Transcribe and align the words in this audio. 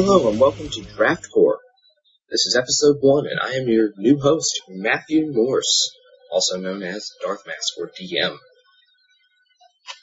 Hello 0.00 0.30
and 0.30 0.38
welcome 0.38 0.68
to 0.68 0.80
DraftCore. 0.80 1.56
This 2.30 2.46
is 2.46 2.56
episode 2.56 2.98
one, 3.00 3.26
and 3.26 3.40
I 3.42 3.56
am 3.56 3.66
your 3.66 3.90
new 3.96 4.16
host, 4.20 4.62
Matthew 4.68 5.32
Morse, 5.32 5.90
also 6.30 6.56
known 6.56 6.84
as 6.84 7.10
Darth 7.20 7.44
Mask 7.48 7.74
or 7.80 7.90
DM. 8.00 8.36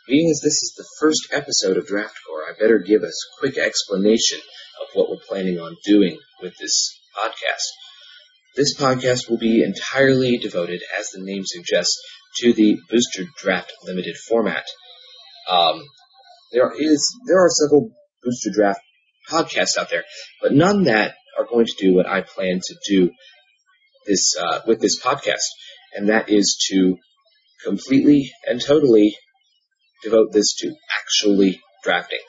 Being 0.05 0.29
as 0.31 0.41
this 0.43 0.61
is 0.61 0.73
the 0.75 0.85
first 0.99 1.29
episode 1.31 1.77
of 1.77 1.87
Draft 1.87 2.13
Core, 2.27 2.41
I 2.41 2.59
better 2.59 2.79
give 2.79 3.03
a 3.03 3.11
quick 3.39 3.57
explanation 3.57 4.39
of 4.81 4.87
what 4.95 5.09
we're 5.09 5.25
planning 5.29 5.59
on 5.59 5.77
doing 5.85 6.19
with 6.41 6.57
this 6.59 6.99
podcast. 7.17 7.69
This 8.57 8.75
podcast 8.77 9.29
will 9.29 9.37
be 9.37 9.63
entirely 9.63 10.37
devoted, 10.39 10.81
as 10.99 11.07
the 11.11 11.23
name 11.23 11.43
suggests, 11.45 12.03
to 12.41 12.51
the 12.51 12.75
Booster 12.89 13.23
Draft 13.41 13.71
limited 13.85 14.17
format. 14.27 14.65
Um, 15.49 15.85
there 16.51 16.73
is 16.77 17.17
there 17.27 17.45
are 17.45 17.49
several 17.49 17.91
Booster 18.21 18.49
Draft 18.53 18.81
podcasts 19.29 19.77
out 19.77 19.89
there, 19.89 20.03
but 20.41 20.53
none 20.53 20.85
that 20.85 21.15
are 21.37 21.45
going 21.45 21.65
to 21.65 21.75
do 21.77 21.93
what 21.93 22.07
I 22.07 22.21
plan 22.21 22.61
to 22.63 22.75
do 22.87 23.11
this 24.05 24.35
uh, 24.39 24.61
with 24.67 24.79
this 24.79 25.01
podcast, 25.01 25.45
and 25.93 26.09
that 26.09 26.29
is 26.29 26.57
to 26.69 26.97
completely 27.63 28.31
and 28.45 28.61
totally 28.61 29.15
devote 30.03 30.31
this 30.31 30.55
to 30.59 30.73
actually 31.01 31.59
drafting. 31.83 32.19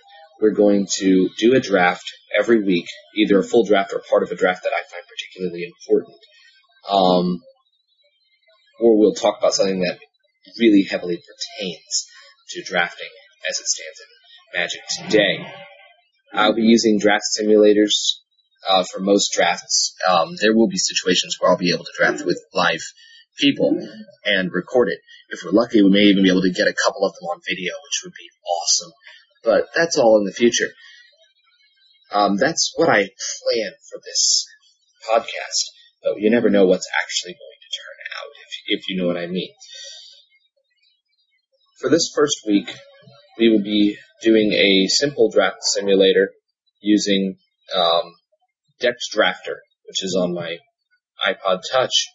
We're 0.41 0.53
going 0.53 0.87
to 0.99 1.29
do 1.39 1.55
a 1.55 1.61
draft 1.61 2.11
every 2.39 2.63
week, 2.63 2.87
either 3.17 3.39
a 3.39 3.43
full 3.43 3.65
draft 3.65 3.93
or 3.93 4.03
part 4.09 4.23
of 4.23 4.31
a 4.31 4.37
draft 4.37 4.63
that 4.65 4.73
I 4.73 4.83
find 4.91 5.03
particularly 5.09 5.65
important. 5.65 6.17
Um, 6.89 7.43
or 8.81 8.99
we'll 8.99 9.15
talk 9.15 9.39
about 9.39 9.55
something 9.55 9.81
that 9.81 9.99
really 10.59 10.87
heavily 10.89 11.17
pertains 11.17 12.07
to 12.51 12.63
drafting 12.63 13.09
as 13.49 13.59
it 13.59 13.67
stands 13.67 14.01
in 14.01 14.61
Magic 14.61 14.81
today. 15.11 15.53
I'll 16.37 16.55
be 16.55 16.63
using 16.63 16.99
draft 16.99 17.25
simulators 17.41 18.21
uh, 18.69 18.85
for 18.85 19.01
most 19.01 19.33
drafts. 19.33 19.95
Um, 20.07 20.37
there 20.41 20.55
will 20.55 20.69
be 20.69 20.77
situations 20.77 21.37
where 21.39 21.51
I'll 21.51 21.57
be 21.57 21.73
able 21.73 21.85
to 21.85 21.97
draft 21.97 22.25
with 22.25 22.41
live 22.53 22.83
people 23.39 23.77
and 24.25 24.51
record 24.53 24.89
it. 24.89 24.99
If 25.31 25.41
we're 25.45 25.59
lucky, 25.59 25.83
we 25.83 25.91
may 25.91 26.05
even 26.11 26.23
be 26.23 26.31
able 26.31 26.43
to 26.43 26.53
get 26.53 26.69
a 26.69 26.77
couple 26.85 27.07
of 27.07 27.15
them 27.15 27.29
on 27.29 27.41
video, 27.49 27.73
which 27.73 28.03
would 28.05 28.13
be 28.13 28.29
awesome. 28.45 28.93
But 29.45 29.65
that's 29.75 29.99
all 29.99 30.19
in 30.19 30.25
the 30.25 30.33
future. 30.33 30.69
Um, 32.13 32.37
that's 32.37 32.73
what 32.77 32.89
I 32.89 33.03
plan 33.03 33.73
for 33.91 34.01
this 34.05 34.47
podcast, 35.11 35.73
but 36.03 36.21
you 36.21 36.31
never 36.31 36.51
know 36.51 36.67
what's 36.67 36.89
actually 37.03 37.33
going 37.33 37.61
to 37.61 37.77
turn 37.77 37.99
out, 38.19 38.31
if, 38.45 38.81
if 38.81 38.89
you 38.89 39.01
know 39.01 39.09
what 39.09 39.17
I 39.17 39.27
mean. 39.27 39.51
For 41.81 41.91
this 41.91 42.13
first 42.15 42.39
week, 42.47 42.73
we 43.39 43.49
will 43.49 43.63
be 43.63 43.97
doing 44.23 44.53
a 44.53 44.87
simple 44.89 45.31
draft 45.31 45.63
simulator 45.63 46.31
using 46.81 47.37
um, 47.75 48.15
Dex 48.81 49.09
Drafter, 49.15 49.61
which 49.87 50.03
is 50.03 50.17
on 50.19 50.35
my 50.35 50.59
iPod 51.27 51.61
Touch. 51.71 52.09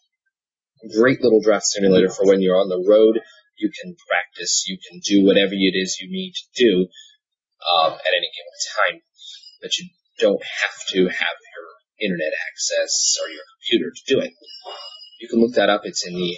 Great 0.96 1.22
little 1.22 1.42
draft 1.42 1.66
simulator 1.66 2.10
for 2.10 2.26
when 2.26 2.42
you're 2.42 2.58
on 2.58 2.70
the 2.70 2.84
road. 2.88 3.20
You 3.58 3.70
can 3.70 3.96
practice. 4.10 4.66
You 4.68 4.78
can 4.78 5.00
do 5.06 5.26
whatever 5.26 5.54
it 5.54 5.76
is 5.78 6.00
you 6.02 6.10
need 6.10 6.34
to 6.34 6.66
do 6.66 6.88
um, 7.62 7.94
at 7.94 8.14
any 8.18 8.30
given 8.34 8.58
time, 8.78 9.02
but 9.62 9.78
you 9.78 9.90
don't 10.20 10.42
have 10.42 10.88
to 10.90 11.00
have 11.06 11.38
your 11.54 11.68
internet 12.10 12.34
access 12.50 13.18
or 13.22 13.30
your 13.30 13.44
computer 13.58 13.92
to 13.94 14.14
do 14.14 14.20
it. 14.22 14.34
You 15.20 15.30
can 15.30 15.40
look 15.40 15.54
that 15.56 15.70
up. 15.70 15.82
It's 15.84 16.06
in 16.06 16.16
the 16.16 16.38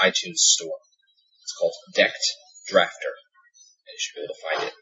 iTunes 0.00 0.36
store. 0.36 0.76
It's 1.42 1.56
called 1.58 1.72
Decked 1.94 2.36
Drafter. 2.70 3.16
And 3.88 3.92
you 3.92 3.98
should 3.98 4.14
be 4.16 4.24
able 4.24 4.34
to 4.34 4.40
find 4.44 4.68
it. 4.68 4.74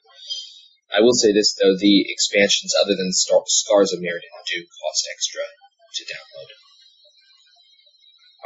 I 0.93 1.01
will 1.01 1.15
say 1.15 1.33
this 1.33 1.55
though, 1.55 1.77
the 1.77 2.07
expansions 2.09 2.75
other 2.79 2.95
than 2.95 3.13
Scars 3.13 3.93
of 3.93 4.01
Mirrodin 4.01 4.37
do 4.47 4.63
cost 4.63 5.09
extra 5.13 5.43
to 5.43 6.05
download. 6.05 6.51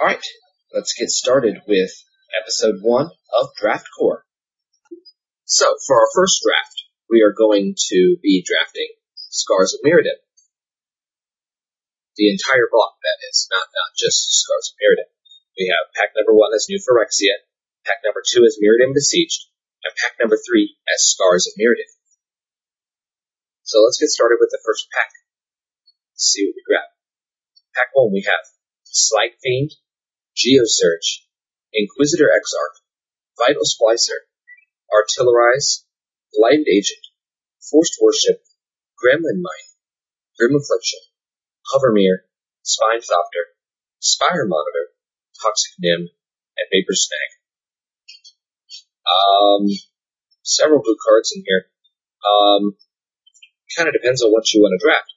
Alright, 0.00 0.26
let's 0.72 0.94
get 0.94 1.10
started 1.10 1.60
with 1.68 1.90
episode 2.32 2.80
one 2.80 3.10
of 3.34 3.54
Draft 3.60 3.86
Core. 3.98 4.24
So, 5.44 5.66
for 5.86 5.98
our 5.98 6.08
first 6.14 6.40
draft, 6.46 6.86
we 7.10 7.20
are 7.22 7.34
going 7.34 7.74
to 7.90 8.16
be 8.22 8.46
drafting 8.46 8.88
Scars 9.28 9.74
of 9.74 9.82
Mirrodin. 9.84 10.22
The 12.16 12.30
entire 12.30 12.70
block, 12.70 12.96
that 13.02 13.18
is, 13.28 13.48
not, 13.50 13.66
not 13.66 13.92
just 13.98 14.30
Scars 14.30 14.72
of 14.72 14.78
Mirrodin. 14.78 15.10
We 15.58 15.74
have 15.74 15.92
pack 15.92 16.14
number 16.16 16.32
one 16.32 16.54
as 16.54 16.70
New 16.70 16.78
Phyrexia, 16.78 17.44
pack 17.84 18.00
number 18.06 18.22
two 18.22 18.46
as 18.46 18.56
Mirrodin 18.62 18.94
Besieged, 18.94 19.50
and 19.84 19.92
pack 19.98 20.16
number 20.22 20.38
three 20.38 20.78
as 20.88 21.04
Scars 21.04 21.50
of 21.50 21.58
Mirrodin. 21.58 21.90
So 23.70 23.86
let's 23.86 24.02
get 24.02 24.10
started 24.10 24.42
with 24.42 24.50
the 24.50 24.58
first 24.66 24.90
pack. 24.90 25.14
Let's 26.10 26.26
see 26.34 26.42
what 26.42 26.58
we 26.58 26.66
grab. 26.66 26.90
Pack 27.70 27.94
one, 27.94 28.10
we 28.10 28.26
have 28.26 28.42
Slag 28.82 29.38
Fiend, 29.38 29.70
Geosurge, 30.34 31.22
Inquisitor 31.70 32.34
Exarch, 32.34 32.82
Vital 33.38 33.62
Splicer, 33.62 34.26
Artillerize, 34.90 35.86
Blind 36.34 36.66
Agent, 36.66 37.14
Forced 37.62 37.94
Worship, 38.02 38.42
Gremlin 38.98 39.38
Mine, 39.38 39.70
Grim 40.34 40.58
Affliction, 40.58 40.98
Hovermyr, 41.70 42.26
Spine 42.66 43.06
Thopter, 43.06 43.54
Spire 44.00 44.50
Monitor, 44.50 44.98
Toxic 45.38 45.78
Nim, 45.78 46.10
and 46.10 46.66
Vapor 46.74 46.98
Snag. 46.98 47.30
Um, 49.06 49.70
several 50.42 50.82
good 50.82 50.98
cards 51.06 51.30
in 51.36 51.44
here. 51.46 51.70
Um, 52.26 52.74
kind 53.76 53.88
of 53.88 53.94
depends 53.94 54.22
on 54.22 54.30
what 54.30 54.50
you 54.52 54.62
want 54.62 54.74
to 54.74 54.82
draft. 54.82 55.10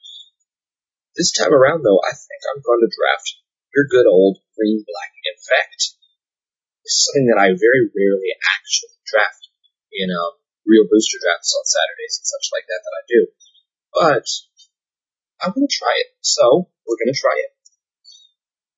This 1.14 1.30
time 1.30 1.54
around, 1.54 1.86
though, 1.86 2.02
I 2.02 2.10
think 2.10 2.40
I'm 2.50 2.62
going 2.62 2.82
to 2.82 2.90
draft 2.90 3.38
your 3.74 3.86
good 3.86 4.06
old 4.06 4.38
green 4.58 4.82
black 4.82 5.12
infect. 5.26 5.94
It's 6.82 7.06
something 7.06 7.30
that 7.30 7.40
I 7.40 7.54
very 7.54 7.90
rarely 7.90 8.34
actually 8.54 8.98
draft 9.06 9.50
in 9.94 10.10
um, 10.10 10.34
real 10.66 10.90
booster 10.90 11.22
drafts 11.22 11.54
on 11.54 11.64
Saturdays 11.64 12.18
and 12.18 12.26
such 12.28 12.46
like 12.50 12.66
that 12.66 12.82
that 12.82 12.98
I 12.98 13.02
do. 13.06 13.20
But 13.94 14.26
I'm 15.38 15.54
going 15.54 15.70
to 15.70 15.78
try 15.78 15.94
it, 16.02 16.10
so 16.20 16.70
we're 16.82 16.98
going 16.98 17.14
to 17.14 17.18
try 17.18 17.36
it. 17.38 17.50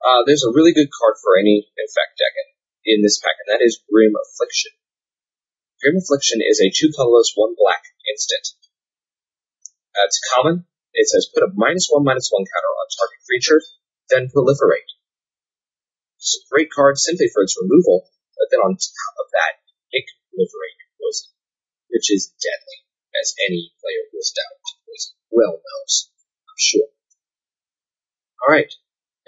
Uh, 0.04 0.22
there's 0.28 0.44
a 0.44 0.54
really 0.54 0.76
good 0.76 0.92
card 0.92 1.16
for 1.18 1.40
any 1.40 1.66
infect 1.74 2.20
deck 2.20 2.34
in, 2.36 2.48
in 2.84 2.98
this 3.02 3.18
pack, 3.18 3.40
and 3.42 3.56
that 3.56 3.64
is 3.64 3.80
Grim 3.88 4.12
Affliction. 4.12 4.76
Grim 5.80 5.98
Affliction 5.98 6.44
is 6.44 6.60
a 6.60 6.68
two 6.68 6.92
colorless, 6.92 7.32
one 7.34 7.56
black 7.56 7.82
instant. 8.06 8.54
It's 10.04 10.20
common. 10.36 10.66
It 10.92 11.08
says 11.08 11.32
put 11.32 11.44
a 11.44 11.52
minus 11.56 11.88
one, 11.88 12.04
minus 12.04 12.28
one 12.28 12.44
counter 12.44 12.72
on 12.72 12.88
target 12.92 13.20
creature, 13.24 13.60
then 14.08 14.28
proliferate. 14.28 14.92
It's 16.16 16.36
a 16.36 16.48
great 16.52 16.68
card 16.72 16.98
simply 16.98 17.28
for 17.32 17.42
its 17.42 17.56
removal, 17.60 18.08
but 18.36 18.48
then 18.50 18.60
on 18.60 18.76
top 18.76 19.16
of 19.20 19.28
that, 19.32 19.60
it 19.92 20.04
proliferate 20.32 20.80
poison, 20.96 21.32
which 21.88 22.12
is 22.12 22.32
deadly, 22.40 22.84
as 23.20 23.36
any 23.48 23.72
player 23.80 24.08
who 24.12 24.18
is 24.18 24.32
down 24.32 24.56
to 24.56 24.72
poison 24.84 25.16
well 25.30 25.60
knows, 25.60 26.08
I'm 26.48 26.56
sure. 26.56 26.88
Alright, 28.40 28.72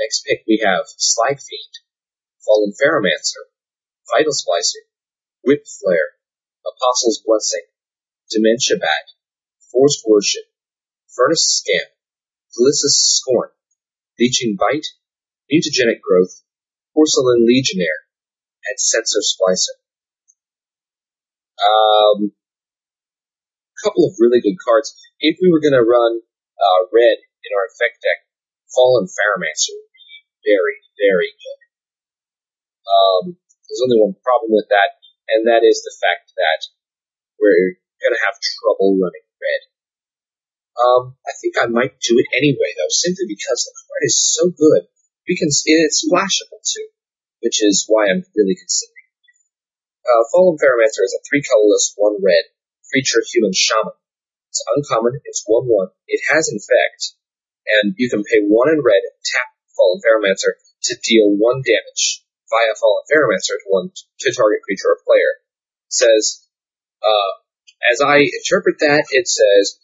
next 0.01 0.25
pick 0.25 0.45
we 0.49 0.63
have 0.65 0.89
Slag 0.97 1.41
Fiend, 1.41 1.75
Fallen 2.45 2.73
Ferromancer, 2.73 3.53
Vital 4.09 4.33
Splicer, 4.33 4.89
Whip 5.45 5.65
Flare, 5.69 6.17
Apostle's 6.65 7.21
Blessing, 7.25 7.67
Dementia 8.31 8.77
Bat, 8.81 9.13
Forced 9.73 10.05
Worship, 10.07 10.49
Furnace 11.19 11.59
Scamp, 11.59 11.91
Felicitous 12.55 13.19
Scorn, 13.19 13.51
Leeching 14.23 14.55
Bite, 14.55 14.87
Mutagenic 15.51 15.99
Growth, 15.99 16.47
Porcelain 16.95 17.43
Legionnaire, 17.43 18.07
and 18.71 18.79
Sensor 18.79 19.19
Splicer. 19.27 19.75
Um, 21.59 22.31
couple 23.83 24.07
of 24.07 24.19
really 24.19 24.43
good 24.43 24.59
cards. 24.63 24.95
If 25.19 25.39
we 25.43 25.51
were 25.51 25.63
going 25.63 25.75
to 25.75 25.87
run 25.87 26.23
uh, 26.23 26.81
red 26.95 27.19
in 27.19 27.51
our 27.55 27.67
infect 27.71 28.03
deck, 28.03 28.27
Fallen 28.71 29.07
Ferromancer 29.11 29.75
would 29.75 29.95
be 29.95 30.11
very, 30.47 30.79
very 30.99 31.31
good. 31.35 31.61
Um, 32.87 33.25
there's 33.67 33.83
only 33.83 33.99
one 33.99 34.15
problem 34.23 34.55
with 34.55 34.71
that, 34.71 34.99
and 35.35 35.47
that 35.51 35.67
is 35.67 35.83
the 35.83 35.95
fact 35.99 36.31
that 36.39 36.61
we're 37.39 37.79
going 38.03 38.15
to 38.15 38.25
have 38.27 38.39
trouble 38.39 38.99
running 38.99 39.27
red. 39.39 39.63
Um, 40.79 41.19
I 41.27 41.35
think 41.43 41.59
I 41.59 41.67
might 41.67 41.99
do 41.99 42.15
it 42.23 42.31
anyway, 42.39 42.71
though, 42.79 42.95
simply 42.95 43.27
because 43.27 43.67
the 43.67 43.75
card 43.75 44.03
is 44.07 44.15
so 44.15 44.47
good. 44.55 44.87
We 45.27 45.37
can 45.37 45.51
it's 45.51 46.07
splashable 46.07 46.63
too, 46.63 46.89
which 47.43 47.61
is 47.61 47.85
why 47.91 48.09
I'm 48.09 48.25
really 48.33 48.57
considering. 48.57 49.11
It. 49.11 49.37
Uh, 50.07 50.25
Fallen 50.33 50.57
Ferromancer 50.57 51.05
is 51.05 51.13
a 51.13 51.21
three 51.27 51.43
colorless, 51.43 51.93
one 51.99 52.17
red 52.23 52.49
creature 52.89 53.21
human 53.29 53.53
shaman. 53.53 53.93
It's 54.49 54.65
uncommon. 54.73 55.21
It's 55.27 55.45
one 55.45 55.69
one. 55.69 55.93
It 56.07 56.23
has 56.33 56.49
infect, 56.49 57.19
and 57.83 57.93
you 57.99 58.09
can 58.09 58.25
pay 58.25 58.41
one 58.49 58.73
in 58.73 58.81
red, 58.81 59.05
tap 59.21 59.53
Fallen 59.77 60.01
Ferromancer 60.01 60.57
to 60.89 60.95
deal 61.05 61.37
one 61.37 61.61
damage 61.61 62.25
via 62.49 62.73
Fallen 62.81 63.05
Ferromancer 63.11 63.61
to 63.61 63.67
one 63.69 63.91
to 63.93 64.29
target 64.33 64.65
creature 64.65 64.97
or 64.97 65.05
player. 65.05 65.45
It 65.91 65.93
says, 65.93 66.49
uh, 67.05 67.33
as 67.93 68.01
I 68.01 68.25
interpret 68.25 68.81
that, 68.81 69.05
it 69.13 69.29
says 69.29 69.77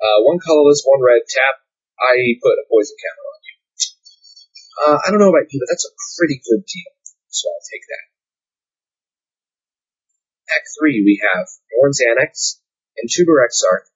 Uh, 0.00 0.18
one 0.26 0.38
colorless, 0.42 0.82
one 0.84 1.02
red, 1.02 1.22
tap. 1.28 1.64
I 1.98 2.18
put 2.42 2.58
a 2.58 2.66
poison 2.66 2.96
counter 2.98 3.26
on 3.30 3.40
you. 3.46 3.54
Uh, 4.74 4.98
I 4.98 5.06
don't 5.10 5.22
know 5.22 5.30
about 5.30 5.48
you, 5.50 5.62
but 5.62 5.70
that's 5.70 5.86
a 5.86 5.94
pretty 6.18 6.42
good 6.42 6.66
deal. 6.66 6.92
So 7.30 7.48
I'll 7.50 7.68
take 7.70 7.86
that. 7.88 8.04
Pack 10.50 10.64
3, 10.78 11.02
we 11.02 11.22
have 11.22 11.46
Norn's 11.78 12.02
Annex, 12.02 12.60
Intuber 12.98 13.42
Exarch, 13.42 13.88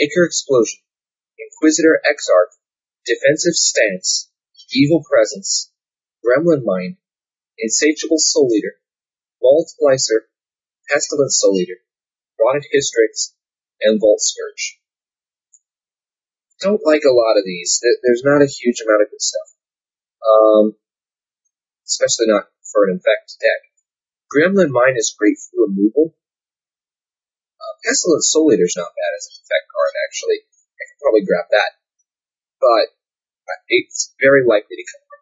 Ichor 0.00 0.24
Explosion, 0.24 0.80
Inquisitor 1.38 2.00
Exarch, 2.02 2.56
Defensive 3.04 3.54
Stance, 3.54 4.30
Evil 4.72 5.04
Presence, 5.04 5.70
Gremlin 6.24 6.64
Mine, 6.64 6.96
Insatiable 7.58 8.18
Soul 8.18 8.50
Eater, 8.56 8.80
Vault 9.40 9.68
Splicer, 9.68 10.30
Pestilent 10.88 11.32
Soul 11.32 11.58
Eater, 11.58 11.78
Rotted 12.40 12.64
Hystrix, 12.72 13.34
and 13.80 14.00
Vault 14.00 14.20
Skirge. 14.20 14.79
Don't 16.60 16.84
like 16.84 17.04
a 17.08 17.16
lot 17.16 17.40
of 17.40 17.44
these. 17.44 17.80
There's 17.80 18.24
not 18.24 18.44
a 18.44 18.48
huge 18.48 18.84
amount 18.84 19.02
of 19.02 19.10
good 19.10 19.24
stuff. 19.24 19.48
Um, 20.20 20.64
especially 21.88 22.28
not 22.28 22.52
for 22.68 22.84
an 22.84 23.00
infect 23.00 23.40
deck. 23.40 23.60
Gremlin 24.28 24.70
Mine 24.70 24.94
is 24.94 25.16
great 25.16 25.40
for 25.40 25.66
removal. 25.66 26.14
Uh, 27.58 27.74
Pestilent 27.84 28.22
Soul 28.22 28.52
Eater's 28.52 28.76
not 28.76 28.92
bad 28.92 29.12
as 29.16 29.26
an 29.26 29.40
infect 29.40 29.66
card, 29.72 29.92
actually. 30.06 30.38
I 30.46 30.82
could 30.86 31.00
probably 31.02 31.24
grab 31.26 31.48
that. 31.50 31.72
But 32.60 32.86
uh, 33.48 33.60
it's 33.68 34.14
very 34.20 34.44
likely 34.46 34.76
to 34.76 34.86
come 34.86 35.02
from 35.08 35.20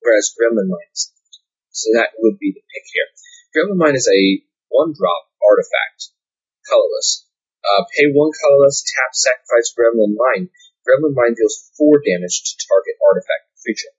whereas 0.00 0.32
Gremlin 0.32 0.70
Mine 0.70 0.92
is 0.94 1.12
not. 1.12 1.32
So 1.70 1.86
that 1.94 2.16
would 2.18 2.38
be 2.38 2.54
the 2.54 2.64
pick 2.64 2.86
here. 2.88 3.10
Gremlin 3.52 3.76
Mine 3.78 3.96
is 3.96 4.08
a 4.08 4.42
one-drop 4.70 5.22
artifact, 5.44 6.16
colorless. 6.64 7.26
Uh, 7.60 7.84
pay 7.92 8.08
one 8.08 8.32
colorless, 8.32 8.86
tap, 8.86 9.12
sacrifice 9.12 9.74
Gremlin 9.76 10.16
Mine. 10.16 10.48
Gremlin 10.88 11.12
Mine 11.12 11.36
deals 11.36 11.68
four 11.76 12.00
damage 12.00 12.40
to 12.40 12.52
target 12.64 12.96
artifact 13.04 13.52
creature. 13.60 13.92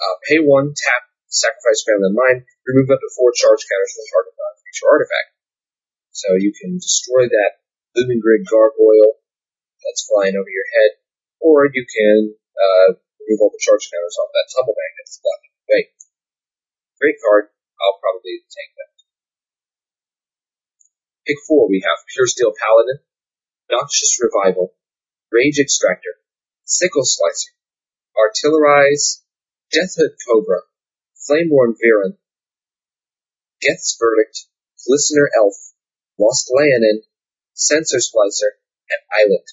Uh, 0.00 0.16
pay 0.24 0.40
one, 0.40 0.72
tap, 0.72 1.04
sacrifice 1.28 1.84
Gremlin 1.84 2.16
Mine, 2.16 2.48
remove 2.64 2.88
up 2.88 3.04
to 3.04 3.10
four 3.12 3.36
charge 3.36 3.60
counters 3.68 3.92
from 3.92 4.08
target 4.08 4.32
non-creature 4.32 4.88
artifact. 4.88 5.28
So 6.16 6.40
you 6.40 6.56
can 6.56 6.80
destroy 6.80 7.28
that 7.28 7.60
Lumengrid 7.92 8.48
Gargoyle 8.48 9.20
that's 9.84 10.08
flying 10.08 10.32
over 10.32 10.48
your 10.48 10.68
head, 10.80 10.96
or 11.44 11.68
you 11.68 11.84
can 11.84 12.32
uh, 12.32 12.88
remove 13.20 13.44
all 13.44 13.52
the 13.52 13.60
charge 13.60 13.84
counters 13.92 14.16
off 14.16 14.32
that 14.32 14.48
Tumble 14.48 14.72
Magnet 14.72 15.04
that's 15.04 15.20
blocking 15.20 15.52
the 15.52 15.66
way. 15.68 15.82
Great 17.04 17.20
card. 17.20 17.52
I'll 17.78 18.00
probably 18.00 18.42
take 18.48 18.72
that. 18.80 18.90
Pick 21.28 21.38
four, 21.44 21.68
we 21.68 21.84
have 21.84 22.00
Pure 22.08 22.32
Steel 22.32 22.56
Paladin, 22.56 23.04
Noxious 23.68 24.16
Revival, 24.16 24.72
Rage 25.30 25.58
Extractor, 25.60 26.16
Sickle 26.64 27.04
Slicer, 27.04 27.52
Artillerize, 28.16 29.22
Deathhood 29.72 30.16
Cobra, 30.26 30.64
Flameborn 31.28 31.76
Viron, 31.76 32.16
Geth's 33.60 33.96
Verdict, 34.00 34.46
Glistener 34.88 35.28
Elf, 35.36 35.54
Lost 36.18 36.50
Leonin, 36.52 37.02
Sensor 37.52 37.98
Splicer, 37.98 38.56
and 38.88 39.00
Islet. 39.12 39.48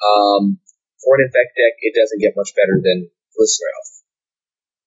Um, 0.00 0.60
for 1.02 1.20
an 1.20 1.26
Infect 1.28 1.52
deck, 1.54 1.76
it 1.80 1.94
doesn't 1.94 2.20
get 2.22 2.36
much 2.36 2.54
better 2.56 2.80
than 2.80 3.10
Glistener 3.36 3.70
Elf. 3.76 3.90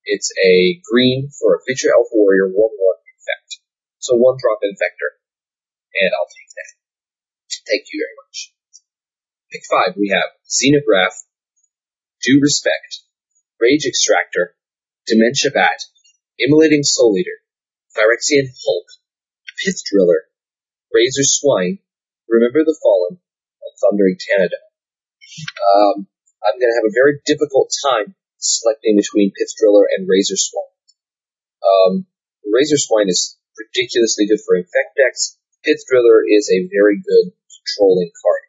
It's 0.05 0.31
a 0.41 0.81
green 0.89 1.29
for 1.29 1.55
a 1.55 1.63
feature 1.67 1.93
Elf 1.93 2.07
Warrior 2.11 2.49
1-1 2.49 2.55
Infect. 2.55 3.61
So 3.99 4.15
one 4.15 4.37
drop 4.39 4.59
Infector. 4.63 5.19
And 5.93 6.11
I'll 6.15 6.31
take 6.31 6.51
that. 6.55 6.71
Thank 7.67 7.85
you 7.91 7.99
very 8.01 8.15
much. 8.25 8.56
Pick 9.51 9.63
five, 9.71 9.95
we 9.95 10.11
have 10.11 10.35
Xenograft, 10.43 11.23
Due 12.19 12.39
Respect, 12.41 13.07
Rage 13.59 13.87
Extractor, 13.87 14.55
Dementia 15.07 15.51
Bat, 15.55 15.79
Immolating 16.37 16.83
Soul 16.83 17.15
Eater, 17.17 17.39
Phyrexian 17.95 18.51
Hulk, 18.51 18.87
Pith 19.63 19.79
Driller, 19.87 20.27
Razor 20.91 21.23
Swine, 21.23 21.79
Remember 22.27 22.67
the 22.67 22.75
Fallen, 22.83 23.23
and 23.23 23.73
Thundering 23.79 24.19
Tanadon. 24.19 24.67
Um, 25.63 26.07
I'm 26.43 26.59
going 26.59 26.71
to 26.71 26.79
have 26.83 26.91
a 26.91 26.99
very 26.99 27.23
difficult 27.23 27.71
time 27.87 28.15
selecting 28.37 28.99
between 28.99 29.31
Pith 29.31 29.55
Driller 29.55 29.87
and 29.95 30.11
Razor 30.11 30.35
Swine. 30.35 30.75
Um, 31.63 31.93
Razor 32.43 32.77
Swine 32.77 33.07
is 33.07 33.39
ridiculously 33.55 34.27
good 34.27 34.43
for 34.43 34.59
infect 34.59 34.99
decks. 34.99 35.39
Pith 35.63 35.81
Driller 35.87 36.27
is 36.27 36.51
a 36.51 36.67
very 36.67 36.99
good 36.99 37.31
controlling 37.31 38.11
card. 38.11 38.46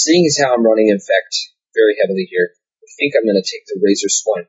Seeing 0.00 0.24
as 0.24 0.40
how 0.40 0.56
I'm 0.56 0.64
running 0.64 0.88
infect 0.88 1.32
very 1.76 1.92
heavily 2.00 2.24
here, 2.32 2.56
I 2.56 2.88
think 2.96 3.12
I'm 3.12 3.28
going 3.28 3.36
to 3.36 3.44
take 3.44 3.68
the 3.68 3.76
Razor 3.84 4.08
Swine, 4.08 4.48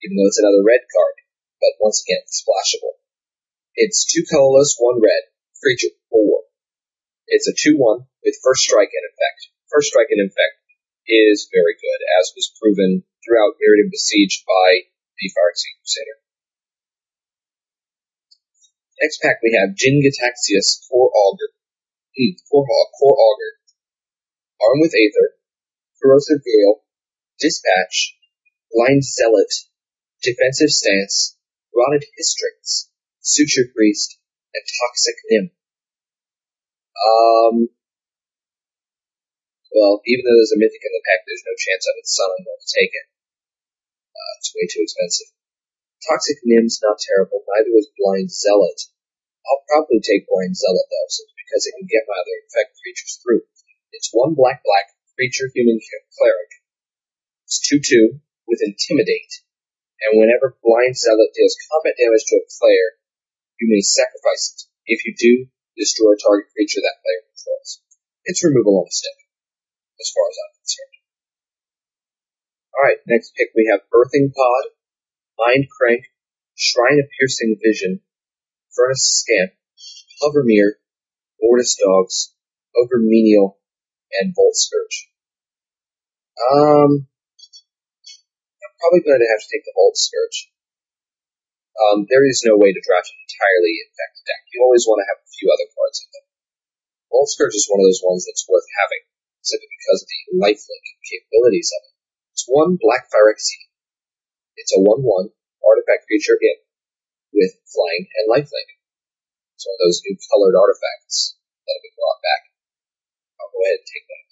even 0.00 0.16
though 0.16 0.28
it's 0.28 0.40
another 0.40 0.64
red 0.64 0.88
card 0.88 1.16
but 1.60 1.80
once 1.80 2.04
again, 2.04 2.22
splashable. 2.28 3.00
It's 3.74 4.06
two 4.06 4.24
colorless, 4.28 4.76
one 4.78 5.00
red, 5.00 5.32
creature 5.62 5.92
four. 6.10 6.48
It's 7.26 7.48
a 7.48 7.56
2-1 7.56 8.06
with 8.22 8.38
first 8.42 8.62
strike 8.62 8.92
and 8.94 9.04
infect. 9.04 9.50
First 9.72 9.90
strike 9.90 10.14
and 10.14 10.22
infect 10.22 10.62
is 11.10 11.50
very 11.50 11.74
good, 11.74 12.00
as 12.22 12.32
was 12.34 12.54
proven 12.60 13.02
throughout 13.24 13.58
Mirrodin 13.58 13.90
Besieged 13.90 14.46
by 14.46 14.86
the 15.18 15.26
Phyrexian 15.34 15.74
Crusader. 15.82 16.18
Next 19.02 19.20
pack 19.20 19.42
we 19.42 19.58
have 19.58 19.76
Jin-Gitaxias 19.76 20.86
Core 20.88 21.10
Augur. 21.12 21.50
Hmm, 22.16 22.38
Core, 22.48 22.64
Core 22.96 23.18
Augur. 23.18 23.52
Armed 24.60 24.82
with 24.82 24.96
Aether, 24.96 25.36
Corrosive 26.00 26.42
Gale, 26.44 26.82
Dispatch, 27.38 28.16
Blind 28.72 29.04
Zealot, 29.04 29.52
Defensive 30.22 30.70
Stance, 30.70 31.36
Rotted 31.76 32.04
Hystrix, 32.16 32.88
Suture 33.20 33.68
Priest, 33.74 34.18
and 34.54 34.64
Toxic 34.64 35.16
Nim. 35.30 35.50
Um, 36.96 37.68
well, 39.76 40.00
even 40.08 40.24
though 40.24 40.38
there's 40.40 40.56
a 40.56 40.60
mythic 40.60 40.80
in 40.80 40.92
the 40.96 41.04
pack, 41.04 41.20
there's 41.28 41.44
no 41.44 41.56
chance 41.60 41.84
of 41.84 42.00
it, 42.00 42.08
I'm 42.08 42.44
going 42.48 42.64
to 42.64 42.72
take 42.72 42.92
it. 42.96 43.06
Uh, 44.16 44.32
it's 44.40 44.56
way 44.56 44.64
too 44.72 44.80
expensive. 44.80 45.28
Toxic 46.08 46.40
Nim's 46.48 46.80
not 46.80 46.96
terrible, 46.96 47.44
neither 47.44 47.76
is 47.76 47.92
Blind 48.00 48.32
Zealot. 48.32 48.88
I'll 49.44 49.64
probably 49.68 50.00
take 50.00 50.24
Blind 50.24 50.56
Zealot 50.56 50.88
though, 50.88 51.10
simply 51.12 51.36
because 51.44 51.68
it 51.68 51.76
can 51.76 51.88
get 51.88 52.08
my 52.08 52.16
other 52.16 52.36
infect 52.40 52.80
creatures 52.80 53.20
through. 53.20 53.44
It's 53.96 54.12
one 54.12 54.36
black 54.36 54.60
black 54.60 54.86
creature 55.16 55.48
human 55.56 55.80
cleric. 55.80 56.52
It's 57.48 57.64
2-2 57.64 58.20
with 58.46 58.60
Intimidate 58.60 59.42
and 60.04 60.20
whenever 60.20 60.56
Blind 60.60 60.96
Zealot 60.96 61.32
deals 61.32 61.56
combat 61.72 61.96
damage 61.96 62.24
to 62.28 62.36
a 62.36 62.52
player, 62.60 63.00
you 63.56 63.66
may 63.72 63.80
sacrifice 63.80 64.52
it. 64.52 64.60
If 64.86 65.02
you 65.08 65.16
do, 65.16 65.48
destroy 65.76 66.12
a 66.12 66.20
target 66.20 66.52
creature 66.52 66.84
that 66.84 67.00
player 67.00 67.22
controls. 67.32 67.80
It's 68.28 68.44
removal 68.44 68.84
on 68.84 68.90
stick, 68.92 69.16
as 69.98 70.12
far 70.12 70.26
as 70.28 70.36
I'm 70.36 70.54
concerned. 70.60 70.96
Alright, 72.76 73.00
next 73.08 73.32
pick 73.34 73.56
we 73.56 73.72
have 73.72 73.88
Birthing 73.88 74.36
Pod, 74.36 74.64
Mind 75.40 75.66
Crank, 75.72 76.04
Shrine 76.54 77.00
of 77.00 77.08
Piercing 77.16 77.56
Vision, 77.58 78.04
Furnace 78.76 79.24
Scamp, 79.24 79.56
Hovermyr, 80.20 80.76
Mortis 81.40 81.76
Dogs, 81.80 82.36
Ogre 82.76 83.00
Menial, 83.00 83.58
and 84.20 84.34
Vault 84.34 84.54
Skirge. 84.54 85.10
Um, 86.36 87.08
I'm 88.60 88.74
probably 88.78 89.02
going 89.02 89.22
to 89.22 89.32
have 89.32 89.42
to 89.42 89.50
take 89.50 89.64
the 89.64 89.76
Vault 89.76 89.96
Skirge. 89.96 90.52
Um, 91.76 92.08
there 92.08 92.24
is 92.24 92.40
no 92.44 92.56
way 92.56 92.72
to 92.72 92.80
draft 92.80 93.12
an 93.12 93.20
entirely 93.20 93.84
infected 93.84 94.24
deck. 94.24 94.42
You 94.52 94.64
always 94.64 94.88
want 94.88 95.04
to 95.04 95.08
have 95.12 95.20
a 95.20 95.32
few 95.36 95.52
other 95.52 95.68
cards 95.68 96.00
in 96.00 96.08
them. 96.12 96.26
Vault 97.12 97.28
Skirge 97.28 97.56
is 97.56 97.68
one 97.68 97.84
of 97.84 97.88
those 97.88 98.04
ones 98.04 98.24
that's 98.24 98.48
worth 98.48 98.64
having, 98.80 99.04
simply 99.44 99.68
because 99.68 100.00
of 100.04 100.08
the 100.08 100.20
lifelink 100.40 100.84
capabilities 101.04 101.68
of 101.72 101.80
it. 101.84 101.94
It's 102.32 102.48
one 102.48 102.80
black 102.80 103.08
Phyrexian. 103.12 103.64
It's 104.56 104.72
a 104.72 104.80
1-1 104.80 105.04
artifact 105.60 106.08
creature 106.08 106.40
hit 106.40 106.64
with 107.32 107.52
flying 107.68 108.08
and 108.08 108.32
lifelink. 108.32 108.70
It's 109.56 109.68
one 109.68 109.76
of 109.76 109.84
those 109.84 110.00
new 110.04 110.16
colored 110.32 110.56
artifacts 110.56 111.36
that 111.64 111.76
have 111.76 111.84
been 111.84 111.96
brought 111.96 112.20
back. 112.24 112.42
Go 113.56 113.64
ahead 113.64 113.80
take 113.88 114.04
that. 114.04 114.26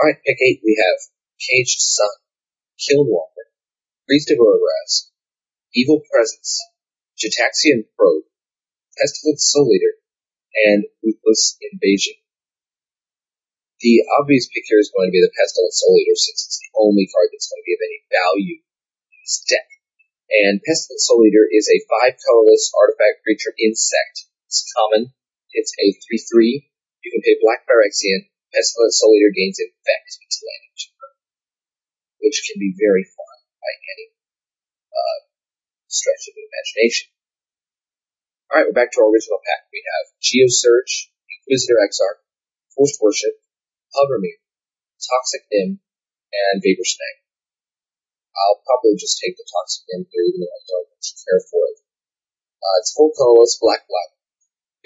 Alright, 0.00 0.24
pick 0.24 0.40
8 0.40 0.64
we 0.64 0.80
have 0.80 1.12
Caged 1.36 1.84
Sun. 1.84 2.22
Killwalker, 2.82 3.46
Priest 4.08 4.34
of 4.34 4.42
Urabrask, 4.42 5.14
Evil 5.70 6.02
Presence, 6.10 6.58
Gitaxian 7.14 7.86
Probe, 7.94 8.26
Pestilent 8.98 9.38
Soul 9.38 9.70
Eater, 9.70 10.02
and 10.66 10.82
Ruthless 10.98 11.62
Invasion. 11.62 12.18
The 13.78 14.02
obvious 14.18 14.50
pick 14.50 14.66
here 14.66 14.82
is 14.82 14.90
going 14.90 15.10
to 15.10 15.14
be 15.14 15.22
the 15.22 15.30
Pestilent 15.30 15.74
Soul 15.74 15.94
Eater 15.94 16.18
since 16.18 16.42
it's 16.42 16.58
the 16.58 16.74
only 16.74 17.06
card 17.06 17.30
that's 17.30 17.46
going 17.46 17.62
to 17.62 17.68
be 17.70 17.78
of 17.78 17.86
any 17.86 18.00
value 18.10 18.58
in 18.58 19.16
this 19.22 19.46
deck. 19.46 19.68
And 20.26 20.58
Pestilent 20.66 21.06
Soul 21.06 21.22
Eater 21.22 21.46
is 21.46 21.70
a 21.70 21.86
five 21.86 22.18
colorless 22.18 22.66
artifact 22.74 23.22
creature 23.22 23.54
insect. 23.62 24.26
It's 24.50 24.66
common. 24.74 25.14
It's 25.54 25.70
a 25.78 25.94
3-3. 26.10 26.71
You 27.02 27.10
can 27.10 27.22
pay 27.26 27.34
Black 27.42 27.66
Phyrexian, 27.66 28.30
Pestilent 28.54 28.94
Soul 28.94 29.18
Eater 29.18 29.34
gains 29.34 29.58
infect 29.58 30.08
until 30.22 30.54
end 30.54 30.64
of 30.70 30.74
turn, 30.78 31.14
which 32.22 32.38
can 32.46 32.62
be 32.62 32.78
very 32.78 33.02
fun 33.02 33.38
by 33.58 33.72
any 33.74 34.06
uh, 34.86 35.18
stretch 35.90 36.30
of 36.30 36.38
the 36.38 36.46
imagination. 36.46 37.10
Alright, 38.46 38.70
we're 38.70 38.78
back 38.78 38.94
to 38.94 39.02
our 39.02 39.10
original 39.10 39.42
pack. 39.42 39.66
We 39.74 39.82
have 39.82 40.14
Geosurge, 40.22 41.10
Inquisitor 41.26 41.82
Exarch, 41.82 42.22
Forced 42.78 43.02
Worship, 43.02 43.34
Hovermyr, 43.98 44.38
Toxic 45.02 45.42
Nim, 45.50 45.82
and 46.30 46.62
Vapor 46.62 46.86
Snag. 46.86 47.16
I'll 48.38 48.62
probably 48.62 48.94
just 48.94 49.18
take 49.18 49.34
the 49.34 49.48
Toxic 49.48 49.90
Nim 49.90 50.06
here, 50.06 50.22
even 50.22 50.46
though 50.46 50.54
I 50.54 50.62
don't 50.70 51.02
care 51.02 51.42
for 51.50 51.66
it. 51.66 51.82
Uh, 52.62 52.76
it's 52.78 52.94
full 52.94 53.10
colorless, 53.18 53.58
black 53.58 53.90
black. 53.90 54.14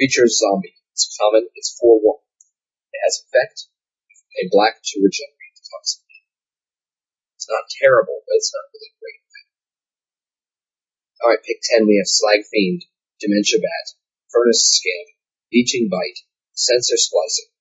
Features 0.01 0.41
zombie. 0.41 0.81
It's 0.97 1.13
common, 1.21 1.45
it's 1.53 1.77
4-1. 1.77 2.25
It 2.97 3.01
has 3.05 3.21
infect, 3.21 3.69
a 4.41 4.49
black 4.49 4.81
to 4.81 4.97
regenerate 5.05 5.53
the 5.61 5.69
Toxic 5.69 6.09
It's 7.37 7.45
not 7.53 7.69
terrible, 7.69 8.25
but 8.25 8.41
it's 8.41 8.49
not 8.57 8.73
really 8.73 8.97
great. 8.97 9.21
Alright, 11.21 11.45
pick 11.45 11.61
10, 11.69 11.85
we 11.85 12.01
have 12.01 12.09
Slag 12.09 12.49
Fiend, 12.49 12.89
Dementia 13.21 13.61
Bat, 13.61 13.87
Furnace 14.33 14.81
Scamp, 14.81 15.21
Leeching 15.53 15.93
Bite, 15.93 16.25
Sensor 16.57 16.97
Splicing. 16.97 17.53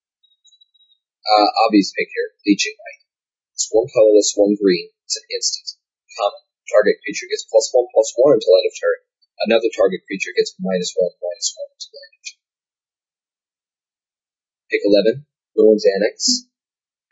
Uh, 1.27 1.51
obvious 1.67 1.91
pick 1.91 2.07
here, 2.15 2.39
Leeching 2.47 2.79
Bite. 2.79 3.03
It's 3.51 3.67
one 3.67 3.91
colorless, 3.91 4.31
one 4.39 4.55
green. 4.55 4.95
It's 5.03 5.19
an 5.19 5.27
instant. 5.35 5.75
Common. 6.15 6.39
Target 6.71 7.03
creature 7.03 7.27
gets 7.27 7.43
plus 7.51 7.67
one, 7.75 7.91
plus 7.91 8.15
one 8.15 8.39
until 8.39 8.55
end 8.55 8.71
of 8.71 8.79
turn. 8.79 8.99
Another 9.43 9.67
target 9.75 10.07
creature 10.07 10.31
gets 10.31 10.55
minus 10.55 10.95
one, 10.95 11.11
minus 11.19 11.51
one 11.59 11.75
until 11.75 11.99
end. 11.99 12.14
Pick 14.65 14.81
11, 14.81 15.29
Ruins 15.53 15.85
Annex, 15.85 16.49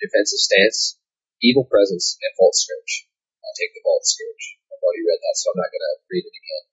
Defensive 0.01 0.41
Stance, 0.41 0.97
Evil 1.37 1.69
Presence, 1.69 2.17
and 2.17 2.33
Vault 2.41 2.57
Skirge. 2.57 3.05
I'll 3.45 3.53
take 3.53 3.77
the 3.77 3.85
Vault 3.85 4.01
Skirge. 4.09 4.57
I've 4.73 4.81
already 4.81 5.05
read 5.05 5.21
that, 5.21 5.37
so 5.37 5.53
I'm 5.53 5.61
not 5.61 5.69
going 5.69 5.85
to 5.85 5.95
read 6.09 6.25
it 6.25 6.33
again. 6.33 6.65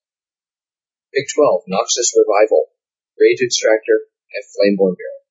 Pick 1.13 1.29
12, 1.37 1.69
Noxious 1.69 2.17
Revival, 2.17 2.73
Rage 3.21 3.45
Extractor, 3.45 4.09
and 4.33 4.43
Flameborn 4.57 4.97
Barrel. 4.97 5.27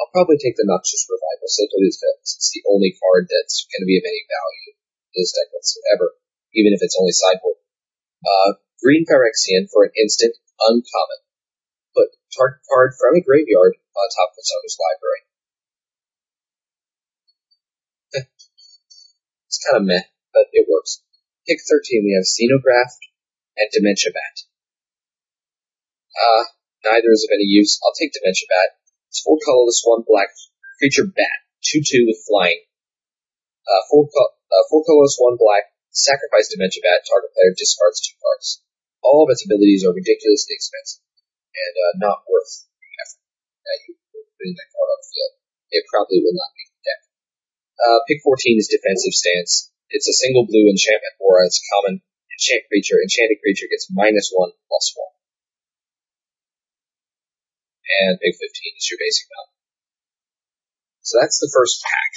I'll 0.00 0.14
probably 0.16 0.40
take 0.40 0.56
the 0.56 0.64
Noxious 0.64 1.04
Revival 1.04 1.52
simply 1.52 1.92
because 1.92 2.32
it's 2.40 2.50
the 2.56 2.64
only 2.72 2.96
card 2.96 3.28
that's 3.28 3.68
going 3.68 3.84
to 3.84 3.90
be 3.90 4.00
of 4.00 4.08
any 4.08 4.24
value 4.24 4.72
in 5.12 5.18
this 5.20 5.36
deck 5.36 5.52
whatsoever, 5.52 6.16
even 6.56 6.72
if 6.72 6.80
it's 6.80 6.96
only 6.96 7.12
sideboard. 7.12 7.60
Uh, 8.24 8.56
Green 8.80 9.04
Phyrexian 9.04 9.68
for 9.68 9.84
an 9.84 9.92
instant, 10.00 10.32
uncommon. 10.64 11.20
Target 12.32 12.64
card 12.64 12.96
from 12.96 13.16
a 13.16 13.20
graveyard 13.20 13.76
on 13.76 14.06
top 14.16 14.32
of 14.32 14.38
its 14.40 14.52
owner's 14.56 14.78
library. 14.80 15.22
it's 19.48 19.60
kind 19.68 19.80
of 19.80 19.84
meh, 19.84 20.08
but 20.32 20.48
it 20.52 20.64
works. 20.68 21.04
Pick 21.44 21.60
13, 21.60 22.04
we 22.08 22.16
have 22.16 22.24
Xenograft 22.24 23.00
and 23.60 23.68
Dementia 23.68 24.12
Bat. 24.16 24.36
Uh, 26.16 26.44
neither 26.88 27.12
is 27.12 27.28
of 27.28 27.34
any 27.34 27.44
use. 27.48 27.80
I'll 27.84 27.96
take 27.96 28.16
Dementia 28.16 28.48
Bat. 28.48 28.80
It's 29.12 29.20
four 29.20 29.36
colorless, 29.44 29.84
one 29.84 30.04
black 30.08 30.32
creature 30.80 31.04
bat, 31.04 31.36
two 31.60 31.84
two 31.84 32.08
with 32.08 32.24
flying. 32.24 32.64
Uh, 33.68 33.82
four, 33.92 34.08
co- 34.08 34.34
uh, 34.48 34.64
four 34.72 34.84
colorless, 34.88 35.20
one 35.20 35.36
black. 35.36 35.68
Sacrifice 35.92 36.48
Dementia 36.48 36.80
Bat. 36.80 37.04
Target 37.04 37.32
player 37.36 37.52
discards 37.52 38.00
two 38.00 38.16
cards. 38.24 38.64
All 39.04 39.24
of 39.24 39.32
its 39.32 39.44
abilities 39.44 39.84
are 39.84 39.92
ridiculously 39.92 40.56
expensive 40.56 41.04
and 41.52 41.74
uh, 41.76 41.94
not 42.00 42.24
worth 42.24 42.66
the 42.80 42.90
effort 43.04 43.22
that 43.68 43.78
you 43.86 43.90
putting 44.40 44.56
that 44.56 44.70
card 44.72 44.88
on 44.88 44.98
the 45.00 45.08
field. 45.12 45.32
It 45.72 45.84
probably 45.88 46.18
will 46.24 46.36
not 46.36 46.52
make 46.56 46.70
the 46.72 46.82
deck. 46.82 47.02
Uh, 47.78 47.98
pick 48.08 48.20
14 48.24 48.58
is 48.58 48.72
Defensive 48.72 49.14
Stance. 49.14 49.72
It's 49.92 50.08
a 50.08 50.16
single 50.16 50.48
blue 50.48 50.68
enchantment 50.68 51.16
aura. 51.20 51.44
It's 51.48 51.60
a 51.60 51.68
common 51.76 51.94
enchant 52.32 52.68
creature. 52.68 53.00
Enchanted 53.00 53.40
creature 53.44 53.68
gets 53.68 53.88
minus 53.92 54.32
one 54.32 54.52
plus 54.68 54.92
one 54.96 55.12
and 58.00 58.18
Big 58.20 58.34
15 58.34 58.48
is 58.76 58.88
your 58.90 58.98
basic 59.00 59.26
amount. 59.28 59.50
So 61.02 61.18
that's 61.20 61.38
the 61.38 61.50
first 61.52 61.82
pack. 61.82 62.10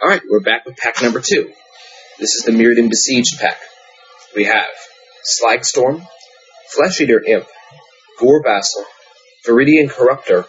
Alright, 0.00 0.22
we're 0.28 0.40
back 0.40 0.64
with 0.66 0.76
pack 0.76 1.02
number 1.02 1.20
two. 1.20 1.52
This 2.18 2.34
is 2.34 2.44
the 2.44 2.52
Mirrodin 2.52 2.88
Besieged 2.88 3.38
pack. 3.40 3.58
We 4.34 4.44
have 4.44 4.70
Slagstorm, 5.24 6.06
Flesh 6.70 7.00
Eater 7.00 7.22
Imp, 7.24 7.46
Gore 8.18 8.42
Vassal, 8.44 8.84
Viridian 9.46 9.88
Corruptor, 9.88 10.46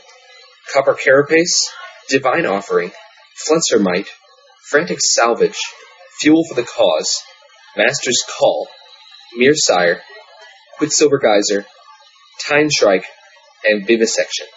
Copper 0.74 0.94
Carapace, 0.94 1.70
Divine 2.10 2.46
Offering, 2.46 2.92
Flensermite, 3.48 4.08
Frantic 4.70 5.00
Salvage, 5.00 5.60
Fuel 6.20 6.44
for 6.48 6.56
the 6.56 6.64
Cause, 6.64 7.24
Master's 7.78 8.24
Call, 8.38 8.68
Myrsire, 9.40 10.00
Quicksilver 10.78 11.20
Geyser, 11.20 11.66
Time 12.48 12.70
Strike, 12.70 13.06
and 13.64 13.88
Vivisection. 13.88 14.48